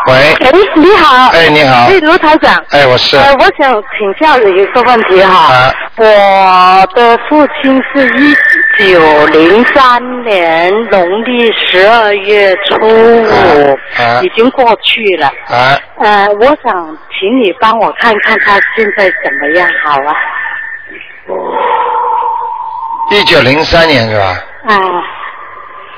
[0.09, 0.15] 喂。
[0.39, 1.29] 哎，你好。
[1.29, 1.85] 哎，你好。
[1.85, 2.55] 哎，卢台长。
[2.71, 3.15] 哎，我是。
[3.17, 5.53] 呃，我想请教你一个问题哈。
[5.53, 5.73] 啊。
[5.97, 8.35] 我的父亲是一
[8.79, 13.77] 九零三年农历十二月初五，
[14.23, 15.27] 已经过去了。
[15.47, 15.77] 啊。
[15.99, 20.15] 呃，我想请你帮我看看他现在怎么样，好啊。
[23.11, 24.25] 一九零三年是吧？
[24.67, 24.75] 啊。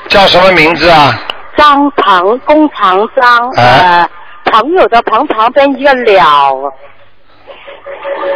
[0.08, 1.14] 叫什么名字啊？
[1.58, 4.10] 张鹏，弓长张，呃，
[4.46, 5.94] 朋友的朋旁边一个
[6.56, 6.74] 了。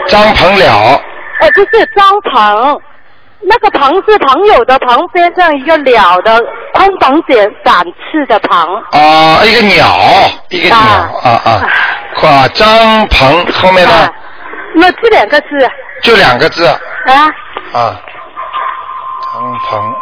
[0.07, 1.01] 张鹏了。
[1.39, 2.81] 哎，不是张鹏，
[3.41, 6.39] 那个鹏是朋友的旁边上一个了的
[6.73, 8.57] 空鹏点展翅的鹏。
[8.91, 9.85] 啊，一个鸟，
[10.49, 11.61] 一个鸟，啊啊，
[12.15, 14.09] 啊张鹏后面呢？
[14.75, 15.47] 那这两个字。
[16.01, 16.65] 就两个字。
[16.65, 16.77] 啊。
[17.73, 18.01] 啊，
[19.33, 19.94] 张鹏。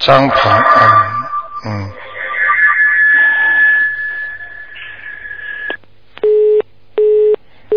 [0.00, 0.90] 张鹏，嗯
[1.66, 1.92] 嗯。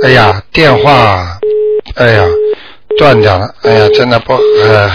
[0.04, 1.38] 哎呀，电话，
[1.96, 2.26] 哎呀，
[2.98, 4.90] 断掉了，哎呀，真的不，呃，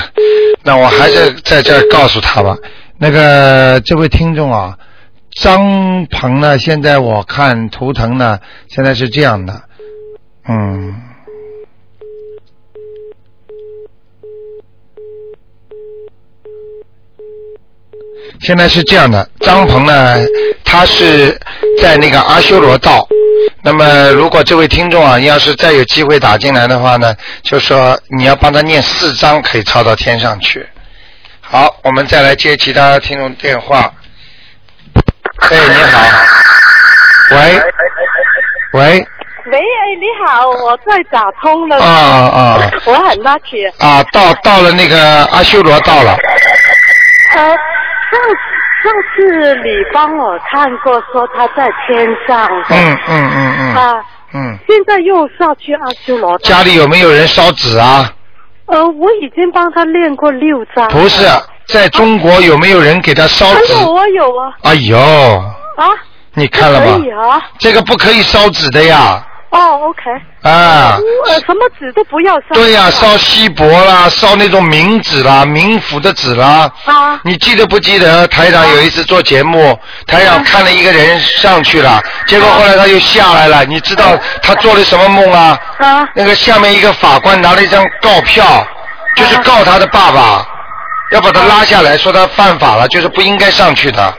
[0.62, 2.56] 那我还是在这儿告诉他吧。
[2.98, 4.78] 那个这位听众啊，
[5.36, 9.62] 张鹏呢，现在我看图腾呢，现在是这样的，
[10.48, 11.07] 嗯。
[18.40, 20.16] 现在是这样的，张鹏呢，
[20.64, 21.38] 他是
[21.80, 23.06] 在那个阿修罗道。
[23.62, 30.66] 那么，如果这位听众啊，要是再有机会打进来的话呢，就说你要帮他念四章，可以抄到天上去。
[31.40, 33.92] 好，我们再来接其他听众电话。
[35.40, 36.00] 哎，你好。
[37.30, 37.60] 喂。
[38.72, 39.06] 喂。
[39.50, 39.62] 喂，哎，
[39.98, 41.76] 你好，我在打通了。
[41.82, 42.70] 啊啊。
[42.84, 43.68] 我很 lucky。
[43.78, 46.16] 啊，到到了那个阿修罗道了。
[47.34, 47.56] 呃。
[48.10, 48.20] 上
[48.82, 52.48] 上次你帮我看过，说他在天上。
[52.70, 53.74] 嗯嗯嗯嗯。
[53.74, 54.04] 啊。
[54.34, 54.58] 嗯。
[54.68, 56.38] 现在又下去阿修罗。
[56.38, 58.10] 家里有没有人烧纸啊？
[58.66, 60.86] 呃，我已经帮他练过六张。
[60.88, 61.26] 不是，
[61.68, 63.72] 在中国有没有人给他烧纸？
[63.72, 64.52] 有啊有啊。
[64.62, 64.98] 哎呦。
[64.98, 65.86] 啊。
[66.34, 66.98] 你看了吗？
[66.98, 67.42] 可以啊。
[67.58, 69.24] 这个不可以烧纸的呀。
[69.50, 70.02] 哦，OK。
[70.42, 70.98] 啊。
[71.26, 72.54] 呃，什么纸都不要烧。
[72.54, 76.70] 对呀、烧锡箔啦，烧那种冥纸啦，冥府的纸啦。
[76.84, 77.18] 啊。
[77.24, 85.58] 你记得不记得台长有一次做节目，台长看了一个人上去了，结果后来他又下来了，你知道他做了什么梦啊？
[85.78, 86.08] 啊。
[86.14, 88.66] 那个下面一个法官拿了一张告票，
[89.16, 90.46] 就是告他的爸爸，
[91.12, 94.14] 要把他拉下来，说他犯法了，就是不应该上去的。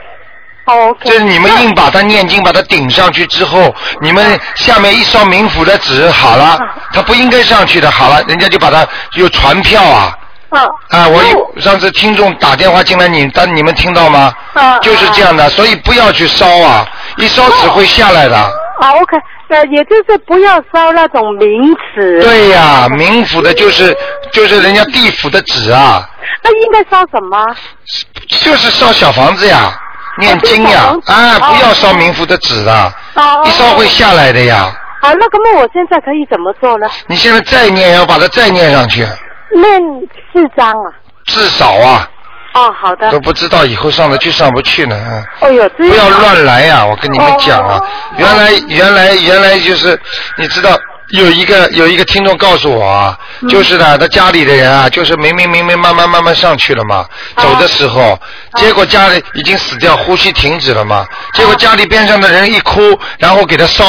[0.70, 6.58] 哦，这是你们硬把他念经把他顶上去之后，你们下面一烧冥府的纸好了，
[6.92, 10.16] 他不应该上去的，好了，人家就把他有传票啊。
[10.50, 10.62] 啊。
[10.90, 14.32] 啊，我有上次听众打电话进来，你但你们听到吗？
[14.54, 14.78] 啊。
[14.78, 18.36] 就是这样的，所以不要去烧啊，一烧纸会下来的。
[18.36, 19.14] 啊，OK，
[19.48, 22.18] 呃，也就是不要烧那种冥纸。
[22.22, 23.94] 对呀、冥府的就是
[24.32, 26.08] 就是人家地府的纸啊，
[26.42, 27.54] 那应该烧什么？
[28.40, 29.78] 就是烧小房子呀，
[30.20, 33.42] 念经呀，啊，不要烧冥府的纸啊，哦。
[33.44, 34.72] 一烧会下来的呀。
[35.00, 36.86] 啊，那么我现在可以怎么做呢？
[37.06, 39.80] 你现在再念，要把它再念上去，念
[40.32, 40.92] 四张啊。
[41.24, 42.08] 至少啊，
[42.54, 43.10] 哦，好的。
[43.10, 44.94] 都不知道以后上得去上不去呢。
[44.94, 47.80] 啊哦哟，不要乱来呀、我跟你们讲啊，
[48.18, 49.98] 原来原来原来就是，
[50.36, 50.70] 你知道
[51.10, 57.04] 有一个有一个听众告诉我啊，就是呢，他家里的人啊，就是明明明明慢慢慢慢上去了嘛，
[57.36, 58.18] 走的时候，
[58.56, 61.04] 结果家里已经死掉，呼吸停止了嘛，
[61.34, 62.80] 结果家里边上的人一哭，
[63.18, 63.84] 然后给他烧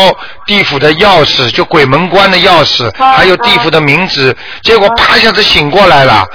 [0.46, 6.26] 地府的钥匙，就鬼门关的钥匙，还有地府的名字，结果啪一下子醒过来了。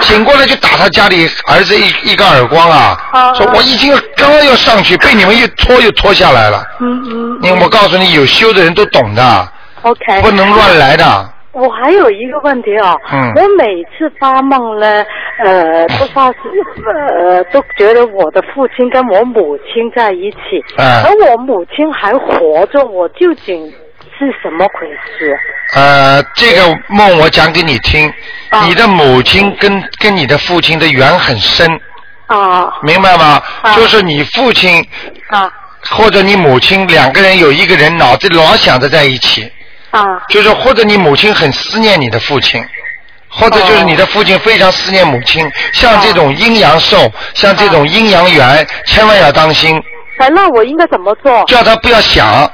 [0.00, 2.98] 醒过来就打他家里儿子一一个耳光啊！
[3.34, 6.64] 说我已经刚刚要上去，被你们一拖又拖下来了。
[6.80, 7.38] 嗯嗯。
[7.42, 9.48] 因为我告诉你，有修的人都懂的，
[9.82, 10.22] OK。
[10.22, 11.28] 不能乱来的。
[11.52, 15.04] 我还有一个问题哦，嗯我每次发梦呢，
[15.44, 16.36] 呃， 都发是
[17.20, 20.38] 呃，都觉得我的父亲跟我母亲在一起，
[20.78, 23.66] 哎而我母亲还活着，我究竟
[24.18, 25.38] 是什么回事？
[25.74, 28.10] 呃，这个梦我讲给你听，
[28.48, 29.70] 啊你的母亲跟
[30.00, 31.68] 跟你的父亲的缘很深，
[32.28, 33.42] 啊明白吗？
[33.76, 34.82] 就是你父亲
[35.28, 35.52] 啊
[35.90, 39.52] 或者你母亲两个人有一个人脑子老想着在一起，
[39.92, 42.62] 啊就是或者你母亲很思念你的父亲，
[43.28, 49.80] 或者就是你的父亲非常思念母亲，像这种阴阳寿，像这种阴阳缘，千万要当心，
[50.18, 51.44] 哎，那我应该怎么做？
[51.44, 52.50] 叫他不要想，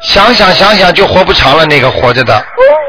[0.00, 2.44] 想想想想就活不长了，那个活着的。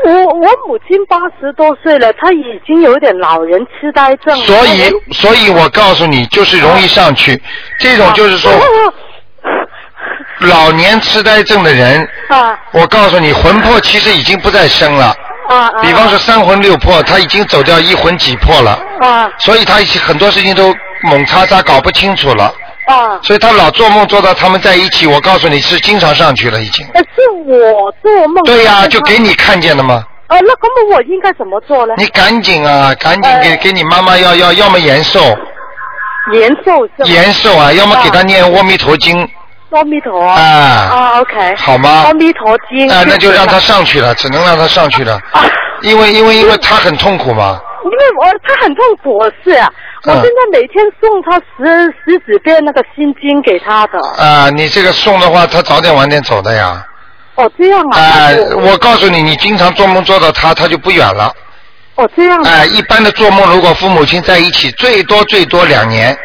[0.05, 4.45] 我我我母亲八十多岁了，她已经有点老人痴呆症了。
[4.45, 7.41] 所以，所以我告诉你，就是容易上去。
[7.80, 8.51] 这种就是说，
[10.39, 15.15] 老年痴呆症的人，啊我告诉你，魂魄其实已经不再生了。
[15.47, 15.81] 啊啊！
[15.81, 20.73] 比方说三魂六魄，他已经走掉一魂几魄了，啊所以他很多事情都
[21.03, 22.51] 猛叉叉搞不清楚了。
[22.88, 23.19] 啊！
[23.23, 26.86] 所以他老做梦做到他们在一起，我告诉你是经常上去了已经。
[26.93, 28.43] 呃，是我做梦。
[28.43, 30.03] 对呀、就给你看见了吗？
[30.27, 31.93] 啊，那那么我应该怎么做呢？
[31.97, 35.19] 你赶紧啊，赶紧给给你妈妈要要，要么延寿，
[36.33, 37.11] 延寿是？
[37.11, 39.27] 延寿啊，要么给她念阿弥陀经。
[39.72, 42.89] 阿弥陀啊啊，OK，好吗阿弥陀经。
[42.89, 45.20] 啊，那就让他上去了，只能让他上去了，
[45.82, 47.59] 因为因为因为他很痛苦嘛。
[47.84, 49.70] 因为我他很痛苦，我是啊，
[50.05, 53.99] 我嗯现在每天送他十十几遍那个心经给他的。
[54.18, 56.84] 啊，你这个送的话，他早点晚点走的呀。
[57.36, 57.99] 哦，这样啊。
[57.99, 61.32] 啊那，我告诉你，你经常做梦做到他，他就不远了。
[61.95, 62.49] 哦，这样啊。
[62.49, 66.18] 哎，一般的做梦，如果父母亲在一起，最多最多两年，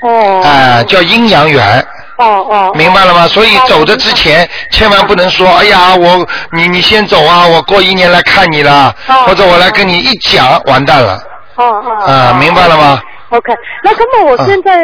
[0.00, 0.42] 哦。
[0.42, 1.86] 哎，叫阴阳缘。
[2.18, 2.72] 哦哦。
[2.74, 3.26] 明白了吗？
[3.26, 8.94] 所以走的之前，千万不能说，哎呀，我你你先走啊，我过一年来看你了，
[9.26, 11.22] 或者我来跟你一讲，完蛋了。
[11.56, 12.04] 哦哦。
[12.06, 13.00] 啊，明白了吗？
[13.30, 13.52] OK，
[13.84, 14.80] 那那么我现在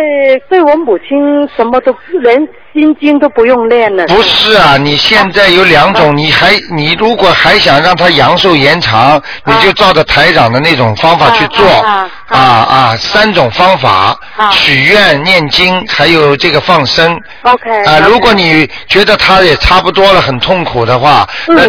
[0.51, 2.36] 对我母亲什么都连
[2.74, 4.05] 心经都不用练了。
[4.07, 14.14] 不是啊，你现在有两种，你还你如果还想让她阳寿延长，你就照着台长的那种方法去做啊啊啊，三种方法：
[14.51, 17.18] 许愿、念经，还有这个放生。
[17.42, 17.84] OK。
[17.84, 21.26] 啊，如果你觉得她也差不多了，很痛苦的话，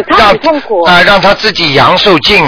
[0.08, 2.44] 让很痛苦啊，让她自己阳寿尽。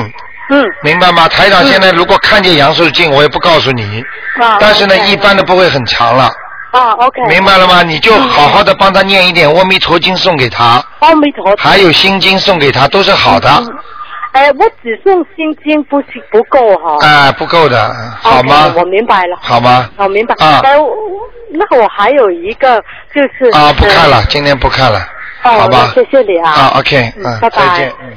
[0.51, 0.64] 嗯。
[0.82, 1.26] 明白吗？
[1.28, 4.05] 台长现在如果看见阳寿尽，我也不告诉你。
[4.40, 6.30] 啊但是呢一般的不会很长了。
[6.70, 7.22] 啊，OK。
[7.28, 7.82] 明白了吗？
[7.82, 11.55] 你就好好的帮他念一点《阿弥陀经》送给他，阿弥陀。
[11.59, 13.49] 还有心经送给他，都是好的。
[14.32, 16.99] 哎，我只送心经不是不够哈。
[17.01, 17.90] 哎，不够的，
[18.20, 18.72] 好吗？
[18.76, 19.38] 我明白了。
[19.40, 19.88] 好吗？
[19.96, 20.34] 我明白。
[20.38, 20.90] 啊哎，我
[21.51, 22.76] 那我还有一个
[23.14, 23.51] 就是。
[23.57, 24.09] 啊，不看。
[24.11, 25.01] 了，今天不看了，
[25.44, 26.51] 哦，好吧谢谢你啊。
[26.51, 28.12] 啊，OK，嗯，嗯拜拜再见，嗯。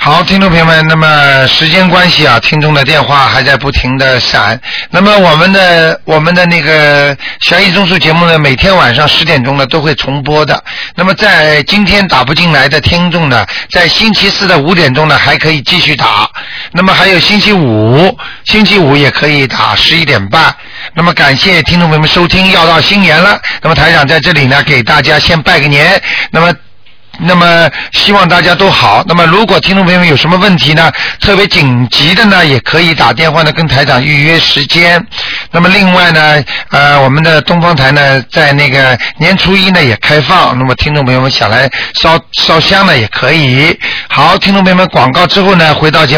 [0.00, 4.58] 好，听众朋友们，那么时间关系啊，听众的电话还在不停的闪。
[4.90, 10.62] 那么我们的我们的那个悬疑综述节目呢，每天晚上十点钟呢都会重播的。
[10.94, 16.30] 那么在今天打不进来的听众呢，在星期四的五点钟呢还可以继续打。
[16.70, 20.54] 那么还有星期五，星期五也可以打十一点半。
[20.94, 23.38] 那么感谢听众朋友们收听，要到新年了。
[23.62, 26.00] 那么台长在这里呢，给大家先拜个年。
[26.30, 26.54] 那么。
[27.18, 29.02] 那么希望大家都好。
[29.06, 35.04] 那么如果听众朋友们有什么问题呢，特别紧急的呢，也可以打电话呢跟台长预约时间。
[35.50, 40.58] 那么另外呢，呃，我们的东方台呢，在那个年初一呢也开放。
[40.58, 41.68] 那么听众朋友们想来
[42.00, 43.78] 烧烧香呢也可以。
[44.08, 46.16] 好，听众朋友们，广告之后呢，回到节目。